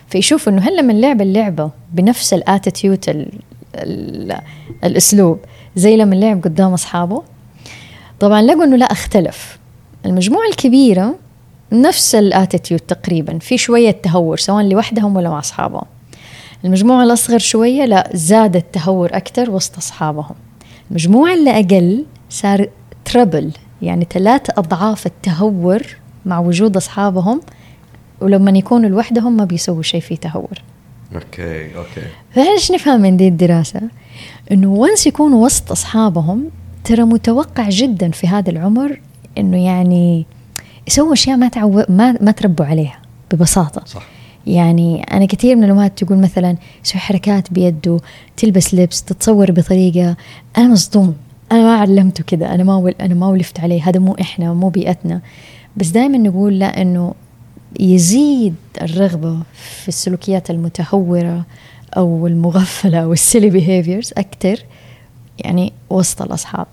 فيشوفوا 0.08 0.52
إنه 0.54 0.62
هل 0.62 0.78
لما 0.78 0.94
اللعبة 0.94 1.24
اللعبة 1.24 1.70
بنفس 1.94 2.34
ال 2.34 2.44
attitude 2.44 3.28
الأسلوب 4.84 5.40
زي 5.76 5.98
لما 5.98 6.16
لعب 6.16 6.44
قدام 6.44 6.74
أصحابه؟ 6.74 7.24
طبعا 8.20 8.42
لقوا 8.42 8.64
إنه 8.64 8.76
لا 8.76 8.86
اختلف. 8.86 9.60
المجموعة 10.06 10.48
الكبيرة 10.48 11.16
نفس 11.72 12.16
ال 12.16 12.23
attitude 12.23 12.80
تقريبا. 12.80 13.40
في 13.40 13.58
شوية 13.58 13.92
تهور 13.92 14.38
سواء 14.38 14.64
لوحدهم 14.64 15.16
ولا 15.16 15.30
مع 15.30 15.40
أصحابهم. 15.40 15.86
المجموعة 16.66 17.04
الأصغر 17.04 17.40
شوية 17.40 17.86
لا 17.86 18.10
زاد 18.14 18.56
التهور 18.56 19.10
أكثر 19.14 19.52
وسط 19.52 19.78
أصحابهم. 19.78 20.36
المجموعة 20.90 21.34
اللي 21.34 21.60
أقل 21.60 22.06
صار 22.30 22.68
triple 23.06 23.52
يعني 23.82 24.08
ثلاث 24.10 24.42
أضعاف 24.58 25.06
التهور 25.06 25.82
مع 26.26 26.40
وجود 26.40 26.78
أصحابهم 26.78 27.42
ولما 28.22 28.52
يكونوا 28.52 28.90
لوحدهم 28.90 29.38
ما 29.38 29.46
بيسووا 29.46 29.82
شيء 29.82 30.02
فيه 30.02 30.16
تهور. 30.16 30.62
أوكي 31.16 31.76
أوكي. 31.76 32.02
فايش 32.36 32.72
نفهم 32.72 33.02
من 33.02 33.18
دي 33.18 33.28
الدراسة؟ 33.28 33.82
إنه 34.52 34.74
once 34.74 35.08
يكونوا 35.08 35.46
وسط 35.46 35.72
أصحابهم 35.72 36.50
ترى 36.84 37.04
متوقع 37.04 37.70
جدا 37.70 38.12
في 38.12 38.28
هذا 38.28 38.50
العمر 38.50 39.00
إنه 39.38 39.66
يعني 39.66 40.26
يسووا 40.88 41.14
أشياء 41.14 41.38
ما 41.38 41.48
تعو 41.48 41.84
ما 41.90 42.18
ما 42.22 42.32
تربوا 42.32 42.66
عليها 42.66 43.00
ببساطة. 43.32 43.86
صح. 43.86 44.04
يعني 44.48 45.04
أنا 45.04 45.26
كثير 45.26 45.56
من 45.56 45.64
الأمهات 45.64 46.04
تقول 46.04 46.18
مثلا 46.18 46.58
يسوي 46.86 47.02
حركات 47.02 47.54
بيده 47.54 48.00
تلبس 48.38 48.74
لبس 48.74 49.04
تتصور 49.04 49.52
بطريقة. 49.52 50.16
أنا 50.58 50.68
مصدوم. 50.68 51.16
أنا 51.52 51.62
ما 51.62 51.76
علمته 51.76 52.24
كذا 52.24 52.56
أنا 52.56 52.64
ما 52.64 52.94
أنا 53.02 53.14
ما 53.14 53.28
ولفت 53.28 53.60
عليه. 53.60 53.90
هذا 53.90 54.00
مو 54.00 54.16
إحنا 54.22 54.54
مو 54.54 54.70
بيئتنا. 54.70 55.22
بس 55.78 55.88
دائما 55.88 56.18
نقول 56.18 56.60
لا 56.60 56.82
إنه 56.82 57.14
يزيد 57.80 58.56
الرغبة 58.82 59.40
في 59.54 59.88
السلوكيات 59.88 60.50
المتهورة 60.50 61.46
أو 61.98 62.28
المغفلة 62.28 62.98
أو 62.98 63.14
السيلي 63.14 63.50
بيهيفيرز 63.50 64.14
أكثر 64.18 64.64
يعني 65.40 65.74
وسط 65.90 66.22
الأصحاب. 66.22 66.68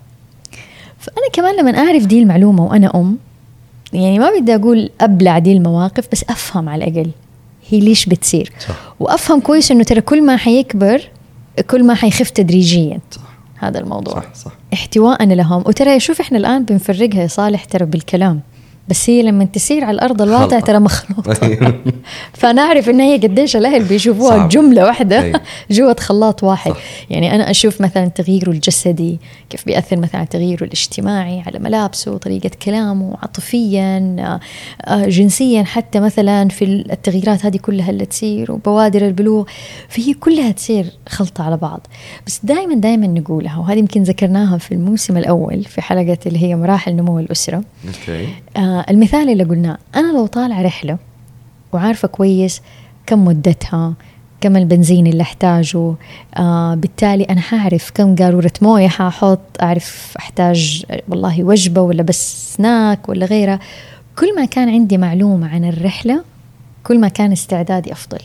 فأنا 0.99 1.29
كمان 1.33 1.57
لما 1.57 1.79
أعرف 1.79 2.07
دي 2.07 2.23
المعلومة 2.23 2.64
وأنا 2.64 2.92
أم 2.94 3.18
يعني 3.92 4.18
ما 4.18 4.31
بدي 4.40 4.55
أقول 4.55 4.90
أبلع 5.01 5.38
دي 5.38 5.53
المواقف 5.53 6.09
بس 6.12 6.24
أفهم 6.29 6.68
على 6.68 6.85
الأقل 6.85 7.11
هي 7.68 7.81
ليش 7.81 8.07
بتصير. 8.07 8.53
صح. 8.68 8.94
وأفهم 9.01 9.40
كويس 9.40 9.70
إنه 9.70 9.83
ترى 9.83 10.01
كل 10.01 10.22
ما 10.22 10.37
حيكبر 10.37 11.03
كل 11.70 11.85
ما 11.85 11.94
حيخف 11.94 12.31
تدريجيا. 12.31 13.01
صح. 13.11 13.22
هذا 13.59 13.79
الموضوع. 13.79 14.14
صح 14.14 14.35
صح. 14.35 14.53
احتواء 14.72 15.24
لهم. 15.24 15.62
وترى 15.66 16.01
شوف 16.01 16.20
إحنا 16.20 16.38
الآن 16.38 16.64
بنفرقها 16.64 17.22
يا 17.22 17.27
صالح 17.27 17.64
ترى 17.64 17.87
بالكلام. 17.87 18.40
بس 18.88 19.11
هي 19.11 19.22
لما 19.22 19.44
تسير 19.44 19.85
على 19.85 19.94
الأرض 19.94 20.22
الواقع 20.22 20.61
ترى 20.61 20.79
مخلوطه 20.79 21.38
أيوه. 21.46 21.74
فانا 22.40 22.62
اعرف 22.62 22.88
إن 22.88 23.01
هي 23.01 23.16
قديش 23.16 23.57
الأهل 23.57 23.85
بيشوفوها 23.85 24.37
صعب. 24.37 24.48
جملة 24.48 24.85
واحدة 24.85 25.22
أيوه. 25.22 25.40
جوة 25.70 25.96
خلاط 26.01 26.42
واحد 26.42 26.72
صح. 26.72 26.79
يعني 27.11 27.35
أنا 27.35 27.51
أشوف 27.51 27.81
مثلا 27.81 28.09
تغييره 28.09 28.51
الجسدي 28.51 29.18
كيف 29.51 29.66
بيأثر 29.66 29.96
مثلا 29.96 30.16
على 30.16 30.27
تغييره 30.27 30.64
الاجتماعي 30.64 31.42
على 31.46 31.59
ملابسه 31.59 32.16
طريقة 32.16 32.51
كلامه 32.62 33.16
عاطفيا 33.22 34.16
آه، 34.18 34.40
آه، 34.90 35.07
جنسيا 35.07 35.62
حتى 35.62 36.01
مثلا 36.01 36.48
في 36.48 36.64
التغييرات 36.64 37.46
هذه 37.46 37.57
كلها 37.57 37.90
اللي 37.90 38.07
تصير 38.07 38.53
وبوادر 38.53 39.07
البلوغ 39.07 39.44
فهي 39.88 40.14
كلها 40.14 40.51
تصير 40.51 40.87
خلطة 41.09 41.44
على 41.44 41.57
بعض 41.57 41.87
بس 42.27 42.40
دائما 42.42 42.74
دائما 42.74 43.07
نقولها 43.07 43.59
وهذه 43.59 43.79
يمكن 43.79 44.03
ذكرناها 44.03 44.59
في 44.59 44.72
الموسم 44.72 45.16
الأول 45.16 45.64
في 45.64 45.83
حلقة 45.83 46.18
اللي 46.27 46.42
هي 46.42 46.57
مراحل 46.57 46.96
نمو 46.96 47.18
الأسرة 47.18 47.62
أوكي 47.87 48.29
آه 48.57 48.78
المثال 48.91 49.29
اللي 49.29 49.45
قلناه 49.45 49.79
أنا 49.97 50.12
لو 50.12 50.27
طالع 50.27 50.62
رحلة 50.62 50.99
وعارفة 51.73 52.09
كويس 52.09 52.62
كم 53.07 53.25
مدتها 53.25 53.95
كم 54.41 54.57
البنزين 54.57 55.07
اللي 55.07 55.23
أحتاجه 55.23 55.95
آه 56.37 56.75
بالتالي 56.75 57.25
أنا 57.25 57.41
حأعرف 57.41 57.91
كم 57.95 58.17
قارورة 58.17 58.53
موية 58.62 58.88
حأحط 58.88 59.41
أعرف 59.62 60.14
أحتاج 60.19 60.85
والله 61.09 61.45
وجبة 61.45 61.81
ولا 61.81 62.03
بس 62.03 62.55
سناك 62.57 63.09
ولا 63.09 63.27
غيرها 63.27 63.61
كل 64.19 64.37
ما 64.37 64.45
كان 64.45 64.69
عندي 64.69 64.99
معلومة 64.99 65.49
عن 65.49 65.64
الرحلة 65.64 66.25
كل 66.85 67.01
ما 67.01 67.09
كان 67.09 67.33
استعدادي 67.33 67.93
أفضل 67.93 68.19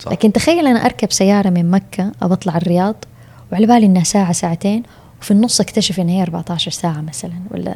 صح. 0.00 0.12
لكن 0.12 0.32
تخيل 0.32 0.66
أنا 0.66 0.86
أركب 0.86 1.12
سيارة 1.12 1.50
من 1.50 1.70
مكة 1.70 2.12
أو 2.22 2.32
أطلع 2.32 2.56
الرياض 2.56 3.04
وعلى 3.52 3.66
بالي 3.66 3.86
إنها 3.86 4.04
ساعة 4.04 4.32
ساعتين 4.32 4.82
وفي 5.20 5.30
النص 5.30 5.60
أكتشف 5.60 6.00
ان 6.00 6.08
هي 6.08 6.22
14 6.22 6.70
ساعة 6.70 7.00
مثلا 7.00 7.34
ولا 7.50 7.74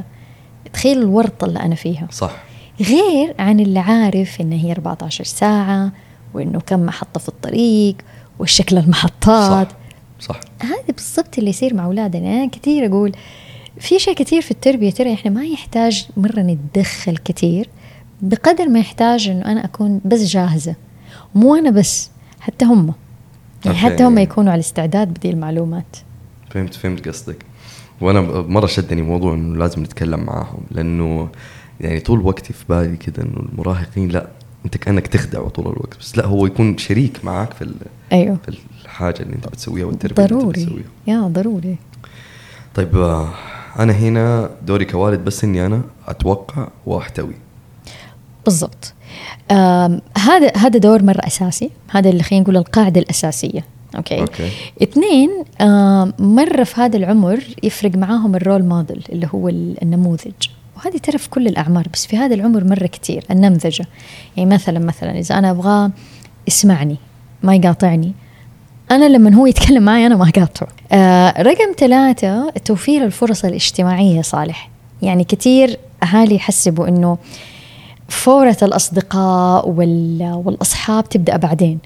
تخيل 0.72 0.98
الورطة 0.98 1.44
اللي 1.44 1.60
أنا 1.60 1.74
فيها. 1.74 2.08
صح. 2.10 2.32
غير 2.80 3.34
عن 3.38 3.60
اللي 3.60 3.78
عارف 3.78 4.40
إن 4.40 4.52
هي 4.52 4.72
14 4.72 5.24
ساعة 5.24 5.92
وإنه 6.34 6.60
كم 6.60 6.80
محطة 6.86 7.20
في 7.20 7.28
الطريق 7.28 7.96
والشكل 8.38 8.78
المحطات. 8.78 9.68
صح. 9.68 9.76
صح. 10.20 10.40
هذا 10.62 10.94
بالضبط 10.96 11.38
اللي 11.38 11.50
يصير 11.50 11.74
مع 11.74 11.84
أولادنا. 11.84 12.22
يعني 12.22 12.42
أنا 12.42 12.50
كثير 12.50 12.86
أقول 12.86 13.12
في 13.80 13.98
شيء 13.98 14.14
كثير 14.14 14.42
في 14.42 14.50
التربية 14.50 14.90
ترى 14.90 15.14
إحنا 15.14 15.30
ما 15.30 15.44
يحتاج 15.44 16.06
مرة 16.16 16.40
نتدخل 16.40 17.16
كثير 17.16 17.68
بقدر 18.22 18.68
ما 18.68 18.78
يحتاج 18.78 19.28
إنه 19.28 19.44
أنا 19.44 19.64
أكون 19.64 20.00
بس 20.04 20.24
جاهزة. 20.24 20.74
مو 21.34 21.54
أنا 21.54 21.70
بس 21.70 22.10
حتى 22.40 22.64
هم. 22.64 22.94
يعني 23.64 23.76
حتى 23.76 24.04
هم 24.04 24.18
يكونوا 24.18 24.52
على 24.52 24.60
استعداد 24.60 25.08
بدي 25.08 25.30
المعلومات. 25.30 25.96
فهمت 26.50 26.74
فهمت 26.74 27.08
قصدك. 27.08 27.36
وأنا 28.02 28.20
مرة 28.42 28.66
شدني 28.66 29.02
موضوع 29.02 29.34
إنه 29.34 29.56
لازم 29.56 29.82
نتكلم 29.82 30.20
معاهم 30.20 30.60
لأنه 30.70 31.28
يعني 31.80 32.00
طول 32.00 32.20
وقتي 32.20 32.52
في 32.52 32.64
بالي 32.68 32.96
كده 32.96 33.22
إنه 33.22 33.46
المراهقين 33.52 34.08
لا 34.08 34.26
أنت 34.64 34.76
كأنك 34.76 35.06
تخدعه 35.06 35.48
طول 35.48 35.64
الوقت 35.64 35.98
بس 36.00 36.18
لا 36.18 36.26
هو 36.26 36.46
يكون 36.46 36.78
شريك 36.78 37.24
معك 37.24 37.52
في 37.52 37.74
أيوه. 38.12 38.38
في 38.44 38.58
الحاجة 38.84 39.22
اللي 39.22 39.34
أنت 39.34 39.48
بتسويها 39.48 39.86
والتربية 39.86 40.26
ضروري 40.26 40.42
اللي 40.42 40.50
أنت 40.50 40.58
بتسويها. 40.58 40.86
يا 41.06 41.28
ضروري. 41.28 41.76
طيب 42.74 42.96
آه، 42.96 43.28
أنا 43.78 43.92
هنا 43.92 44.50
دوري 44.66 44.84
كوالد 44.84 45.24
بس 45.24 45.44
إني 45.44 45.66
أنا 45.66 45.82
أتوقع 46.08 46.68
وأحتوي. 46.86 47.34
بالضبط. 48.44 48.94
هذا 50.18 50.52
هذا 50.56 50.78
دور 50.78 51.02
مرة 51.02 51.20
أساسي 51.26 51.70
هذا 51.90 52.10
اللي 52.10 52.22
خلينا 52.22 52.42
نقول 52.42 52.56
القاعدة 52.56 53.00
الأساسية. 53.00 53.64
أوكي, 53.96 54.20
أوكي. 54.20 54.48
اثنين 54.82 55.30
آه 55.60 56.12
مرة 56.18 56.64
في 56.64 56.80
هذا 56.80 56.96
العمر 56.96 57.44
يفرق 57.62 57.96
معاهم 57.96 58.34
ال 58.34 58.40
role 58.40 58.64
model 58.64 59.04
اللي 59.12 59.28
هو 59.34 59.48
النموذج. 59.48 60.32
وهذه 60.76 60.96
ترى 60.96 61.18
في 61.18 61.30
كل 61.30 61.46
الأعمار 61.46 61.86
بس 61.92 62.06
في 62.06 62.16
هذا 62.16 62.34
العمر 62.34 62.64
مرة 62.64 62.86
كثير 62.86 63.24
النمذجة. 63.30 63.86
يعني 64.36 64.50
مثلا 64.50 64.78
مثلا 64.78 65.18
إذا 65.18 65.38
أنا 65.38 65.50
أبغاه 65.50 65.90
يسمعني 66.48 66.96
ما 67.42 67.54
يقاطعني 67.54 68.12
أنا 68.90 69.08
لما 69.08 69.34
هو 69.34 69.46
يتكلم 69.46 69.82
معي 69.82 70.06
أنا 70.06 70.16
ما 70.16 70.28
أقاطعه. 70.28 70.68
آه 70.92 71.42
رقم 71.42 71.72
ثلاثة 71.78 72.50
توفير 72.50 73.04
الفرص 73.04 73.44
الاجتماعية 73.44 74.22
صالح. 74.22 74.70
يعني 75.02 75.24
كثير 75.24 75.78
أهالي 76.02 76.34
يحسبوا 76.34 76.88
إنه 76.88 77.18
فورة 78.08 78.56
الأصدقاء 78.62 79.68
والأصحاب 80.44 81.08
تبدأ 81.08 81.36
بعدين. 81.36 81.78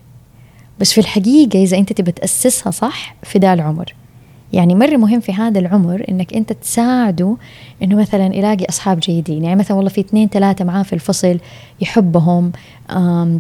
بس 0.80 0.92
في 0.92 0.98
الحقيقة 0.98 1.62
إذا 1.62 1.78
أنت 1.78 1.92
تبي 1.92 2.12
تأسسها 2.12 2.70
صح 2.70 3.16
في 3.22 3.38
ذا 3.38 3.52
العمر. 3.52 3.94
يعني 4.52 4.74
مرة 4.74 4.96
مهم 4.96 5.20
في 5.20 5.32
هذا 5.32 5.58
العمر 5.58 6.04
إنك 6.08 6.34
أنت 6.34 6.52
تساعده 6.52 7.36
إنه 7.82 7.96
مثلا 7.96 8.36
يلاقي 8.36 8.64
أصحاب 8.68 9.00
جيدين. 9.00 9.44
يعني 9.44 9.58
مثلا 9.58 9.76
والله 9.76 9.90
في 9.90 10.00
اثنين 10.00 10.28
ثلاثة 10.28 10.64
معاه 10.64 10.82
في 10.82 10.92
الفصل 10.92 11.38
يحبهم 11.80 12.52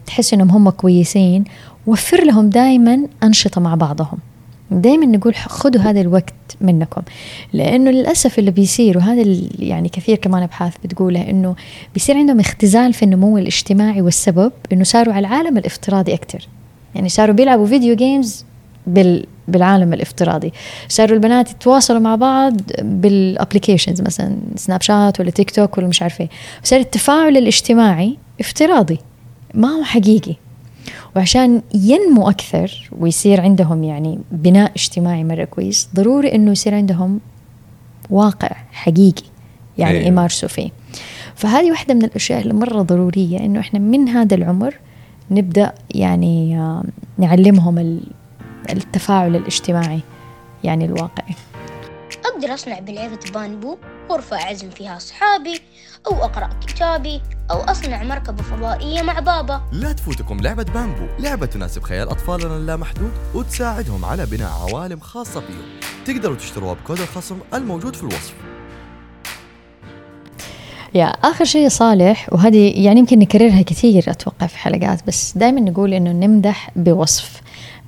تحس 0.06 0.34
إنهم 0.34 0.50
هم 0.50 0.70
كويسين 0.70 1.44
وفر 1.86 2.24
لهم 2.24 2.48
دائما 2.50 3.06
أنشطة 3.22 3.60
مع 3.60 3.74
بعضهم. 3.74 4.18
دائما 4.70 5.06
نقول 5.06 5.34
خذوا 5.34 5.82
هذا 5.82 6.00
الوقت 6.00 6.34
منكم. 6.60 7.02
لأنه 7.52 7.90
للأسف 7.90 8.38
اللي 8.38 8.50
بيصير 8.50 8.98
وهذا 8.98 9.36
يعني 9.58 9.88
كثير 9.88 10.16
كمان 10.16 10.42
أبحاث 10.42 10.74
بتقوله 10.84 11.30
إنه 11.30 11.56
بيصير 11.94 12.16
عندهم 12.16 12.40
اختزال 12.40 12.92
في 12.92 13.02
النمو 13.02 13.38
الاجتماعي 13.38 14.02
والسبب 14.02 14.52
إنه 14.72 14.84
صاروا 14.84 15.14
على 15.14 15.28
العالم 15.28 15.58
الافتراضي 15.58 16.14
أكثر 16.14 16.48
يعني 16.96 17.08
صاروا 17.08 17.34
بيلعبوا 17.34 17.66
video 17.66 17.96
games 17.96 18.44
بال 18.86 19.26
بالعالم 19.48 19.92
الافتراضي. 19.92 20.52
صاروا 20.88 21.16
البنات 21.16 21.50
يتواصلوا 21.50 22.00
مع 22.00 22.16
بعض 22.16 22.60
بال 22.82 22.99
applications 22.99 24.02
مثلا 24.02 24.36
سناب 24.56 24.82
شات 24.82 25.20
ولا 25.20 25.30
تيك 25.30 25.50
توك 25.50 25.78
ولا 25.78 25.86
مش 25.86 26.02
عارفة 26.02 26.24
إيه. 26.24 26.30
صار 26.62 26.80
التفاعل 26.80 27.36
الاجتماعي 27.36 28.16
افتراضي 28.40 28.98
ما 29.54 29.68
هو 29.68 29.84
حقيقي. 29.84 30.34
وعشان 31.16 31.62
ينمو 31.74 32.30
أكثر 32.30 32.90
ويصير 32.98 33.40
عندهم 33.40 33.84
يعني 33.84 34.18
بناء 34.32 34.72
اجتماعي 34.76 35.24
مرة 35.24 35.44
كويس 35.44 35.88
ضروري 35.94 36.34
إنه 36.34 36.52
يصير 36.52 36.74
عندهم 36.74 37.20
واقع 38.10 38.50
حقيقي 38.72 39.22
يعني 39.78 39.96
أيوه. 39.96 40.08
يمارسوا 40.08 40.48
فيه 40.48 40.70
فهذه 41.34 41.70
واحدة 41.70 41.94
من 41.94 42.04
الأشياء 42.04 42.40
اللي 42.42 42.54
مرة 42.54 42.82
ضرورية 42.82 43.38
إنه 43.38 43.60
إحنا 43.60 43.78
من 43.78 44.08
هذا 44.08 44.34
العمر 44.34 44.74
نبدأ 45.30 45.74
يعني 45.90 46.58
آه، 46.58 46.84
نعلمهم 47.18 48.00
التفاعل 48.70 49.36
الاجتماعي 49.36 50.00
يعني 50.64 50.84
الواقعي. 50.84 51.34
أقدر 52.24 52.54
أصنع 52.54 52.78
بلعبة 52.78 53.18
بانبو 53.34 53.76
غرفة 54.10 54.36
أعزم 54.42 54.70
فيها 54.70 54.96
أصحابي 54.96 55.60
أو 56.06 56.24
أقرأ 56.24 56.50
كتابي 56.66 57.22
أو 57.50 57.56
أصنع 57.56 58.02
مركبة 58.02 58.42
فضائية 58.42 59.02
مع 59.02 59.20
بابا. 59.20 59.62
لا 59.72 59.92
تفوتكم 59.92 60.40
لعبة 60.40 60.62
بامبو 60.62 61.06
لعبة 61.18 61.46
تناسب 61.46 61.82
خيال 61.82 62.08
أطفالنا 62.08 62.56
اللامحدود 62.56 63.12
وتساعدهم 63.34 64.04
على 64.04 64.26
بناء 64.26 64.50
عوالم 64.50 65.00
خاصة 65.00 65.40
فيهم. 65.40 65.80
تقدروا 66.04 66.36
تشتروها 66.36 66.74
بكود 66.74 67.00
الخصم 67.00 67.38
الموجود 67.54 67.96
في 67.96 68.02
الوصف. 68.02 68.34
يا 70.96 71.06
آخر 71.06 71.44
شيء 71.44 71.68
صالح 71.68 72.28
وهذه 72.32 72.72
يعني 72.84 73.00
يمكن 73.00 73.18
نكررها 73.18 73.62
كثير 73.62 74.04
أتوقع 74.08 74.46
في 74.46 74.58
حلقات 74.58 75.06
بس 75.06 75.38
دائما 75.38 75.60
نقول 75.60 75.94
إنه 75.94 76.12
نمدح 76.12 76.70
بوصف. 76.76 77.40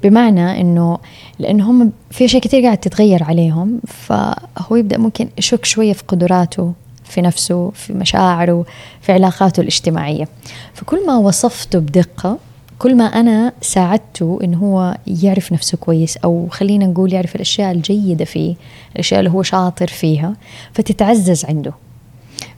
بمعنى 0.02 0.60
إنه 0.60 0.98
لأنه 1.38 1.70
هم 1.70 1.92
في 2.10 2.24
اشياء 2.24 2.42
كثير 2.42 2.62
قاعد 2.62 2.78
تتغير 2.78 3.24
عليهم 3.24 3.80
فهو 3.86 4.76
يبدأ 4.76 4.98
ممكن 4.98 5.28
يشك 5.38 5.64
شوية 5.64 5.92
في 5.92 6.02
قدراته 6.08 6.72
في 7.04 7.20
نفسه 7.20 7.70
في 7.70 7.92
مشاعره 7.92 8.64
في 9.00 9.12
علاقاته 9.12 9.60
الاجتماعية. 9.60 10.28
فكل 10.74 11.06
ما 11.06 11.16
وصفته 11.16 11.78
بدقة 11.78 12.38
كل 12.78 12.94
ما 12.96 13.04
أنا 13.04 13.52
ساعدته 13.60 14.38
إن 14.44 14.54
هو 14.54 14.96
يعرف 15.22 15.52
نفسه 15.52 15.78
كويس 15.78 16.16
أو 16.16 16.48
خلينا 16.50 16.86
نقول 16.86 17.12
يعرف 17.12 17.34
الأشياء 17.34 17.72
الجيدة 17.72 18.24
فيه 18.24 18.54
الأشياء 18.92 19.20
اللي 19.20 19.30
هو 19.30 19.42
شاطر 19.42 19.86
فيها 19.86 20.36
فتتعزز 20.72 21.44
عنده. 21.44 21.72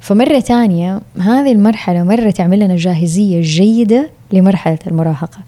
فمرة 0.00 0.40
تانية 0.40 1.00
هذه 1.20 1.52
المرحلة 1.52 2.02
مرة 2.02 2.30
تعمل 2.30 2.58
لنا 2.58 2.76
جاهزية 2.76 3.40
جيدة 3.40 4.10
لمرحلة 4.32 4.78
المراهقة. 4.86 5.38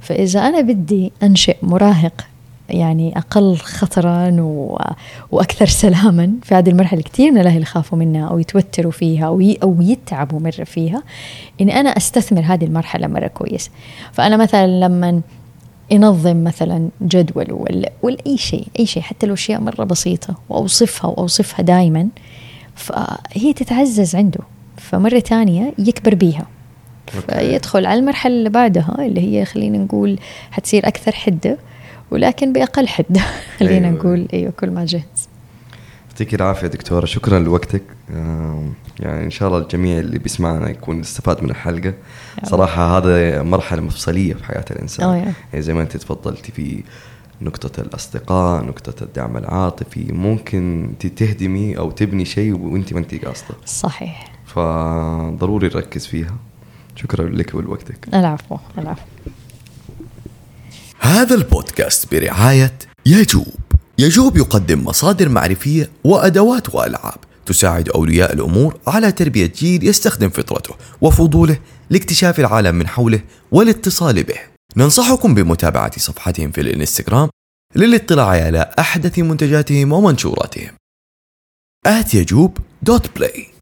فإذا 0.00 0.40
أنا 0.40 0.60
بدي 0.60 1.12
أنشئ 1.22 1.56
مراهق 1.62 2.26
يعني 2.68 3.18
أقل 3.18 3.56
خطرا 3.56 4.36
و... 4.40 4.78
وأكثر 5.32 5.66
سلاما 5.66 6.32
في 6.42 6.54
هذه 6.54 6.70
المرحلة 6.70 7.02
كثير 7.02 7.32
من 7.32 7.40
الأهل 7.40 7.62
يخافوا 7.62 7.98
منها 7.98 8.28
أو 8.28 8.38
يتوتروا 8.38 8.92
فيها 8.92 9.26
أو, 9.26 9.40
ي... 9.40 9.58
أو 9.62 9.76
يتعبوا 9.80 10.40
مرة 10.40 10.64
فيها 10.64 11.02
إني 11.60 11.80
أنا 11.80 11.90
أستثمر 11.90 12.40
هذه 12.40 12.64
المرحلة 12.64 13.06
مرة 13.06 13.26
كويس. 13.26 13.70
فأنا 14.12 14.36
مثلا 14.36 14.66
لما 14.66 15.20
ينظم 15.90 16.44
مثلا 16.44 16.88
جدول 17.02 17.52
ولا, 17.52 17.92
ولا 18.02 18.16
أي 18.26 18.36
شيء 18.36 18.66
أي 18.78 18.86
شيء 18.86 19.02
حتى 19.02 19.26
لو 19.26 19.34
أشياء 19.34 19.60
مرة 19.60 19.84
بسيطة 19.84 20.34
وأوصفها 20.48 21.10
وأوصفها 21.10 21.62
دائما 21.62 22.08
فهي 22.76 23.52
تتعزز 23.52 24.16
عنده. 24.16 24.40
فمرة 24.76 25.18
ثانية 25.18 25.72
يكبر 25.78 26.14
بيها. 26.14 26.46
فيدخل 27.28 27.86
على 27.86 28.00
المرحلة 28.00 28.34
اللي 28.34 28.50
بعدها 28.50 28.96
اللي 28.98 29.20
هي 29.20 29.44
خلينا 29.44 29.78
نقول 29.78 30.18
حتصير 30.50 30.88
أكثر 30.88 31.12
حدة 31.12 31.58
ولكن 32.10 32.52
بأقل 32.52 32.88
حدة. 32.88 33.20
خلينا 33.58 33.88
أيوة. 33.88 33.98
نقول 33.98 34.28
أيوة 34.32 34.50
كل 34.50 34.70
ما 34.70 34.84
جهز. 34.84 35.28
يعطيك 36.10 36.34
العافية 36.34 36.66
دكتورة. 36.66 37.06
شكرا 37.06 37.38
لوقتك. 37.38 37.82
يعني 39.00 39.24
إن 39.24 39.30
شاء 39.30 39.48
الله 39.48 39.58
الجميع 39.58 39.98
اللي 39.98 40.18
بيسمعنا 40.18 40.70
يكون 40.70 41.00
استفاد 41.00 41.42
من 41.42 41.50
الحلقة. 41.50 41.94
صراحة 42.44 42.98
هذا 42.98 43.42
مرحلة 43.42 43.82
مفصلية 43.82 44.34
في 44.34 44.44
حياة 44.44 44.64
الإنسان. 44.70 45.16
يعني 45.52 45.62
زي 45.62 45.74
ما 45.74 45.82
أنت 45.82 45.96
تفضلتي 45.96 46.52
في 46.52 46.82
نقطة 47.40 47.80
الأصدقاء 47.80 48.64
نقطة 48.64 49.04
الدعم 49.04 49.36
العاطفي 49.36 50.12
ممكن 50.12 50.92
تهدمي 51.16 51.78
أو 51.78 51.90
تبني 51.90 52.24
شيء 52.24 52.58
وأنت 52.58 52.92
ما 52.92 52.98
أنت 52.98 53.24
قاصدة 53.24 53.54
صحيح. 53.66 54.32
فضروري 54.46 55.66
نركز 55.66 56.06
فيها. 56.06 56.36
شكرا 56.96 57.28
لك 57.28 57.54
ولوقتك. 57.54 58.08
العفو 58.14 58.56
العفو. 58.78 59.02
هذا 61.00 61.34
البودكاست 61.34 62.14
برعاية 62.14 62.78
يجوب. 63.06 63.54
يجوب 63.98 64.36
يقدم 64.36 64.84
مصادر 64.84 65.28
معرفية 65.28 65.90
وأدوات 66.04 66.74
وألعاب 66.74 67.18
تساعد 67.46 67.88
أولياء 67.88 68.32
الأمور 68.32 68.76
على 68.86 69.12
تربية 69.12 69.46
جيل 69.46 69.88
يستخدم 69.88 70.28
فطرته 70.28 70.74
وفضوله 71.00 71.58
لاكتشاف 71.90 72.40
العالم 72.40 72.74
من 72.74 72.86
حوله 72.88 73.20
والاتصال 73.52 74.22
به. 74.22 74.55
ننصحكم 74.78 75.34
بمتابعة 75.34 75.98
صفحتهم 75.98 76.50
في 76.50 76.60
الانستغرام 76.60 77.28
للاطلاع 77.76 78.28
على 78.28 78.74
أحدث 78.78 79.18
منتجاتهم 79.18 79.92
ومنشوراتهم. 79.92 80.74
آت 81.86 82.14
يجوب 82.14 82.58
دوت 82.82 83.16
بلاي 83.16 83.55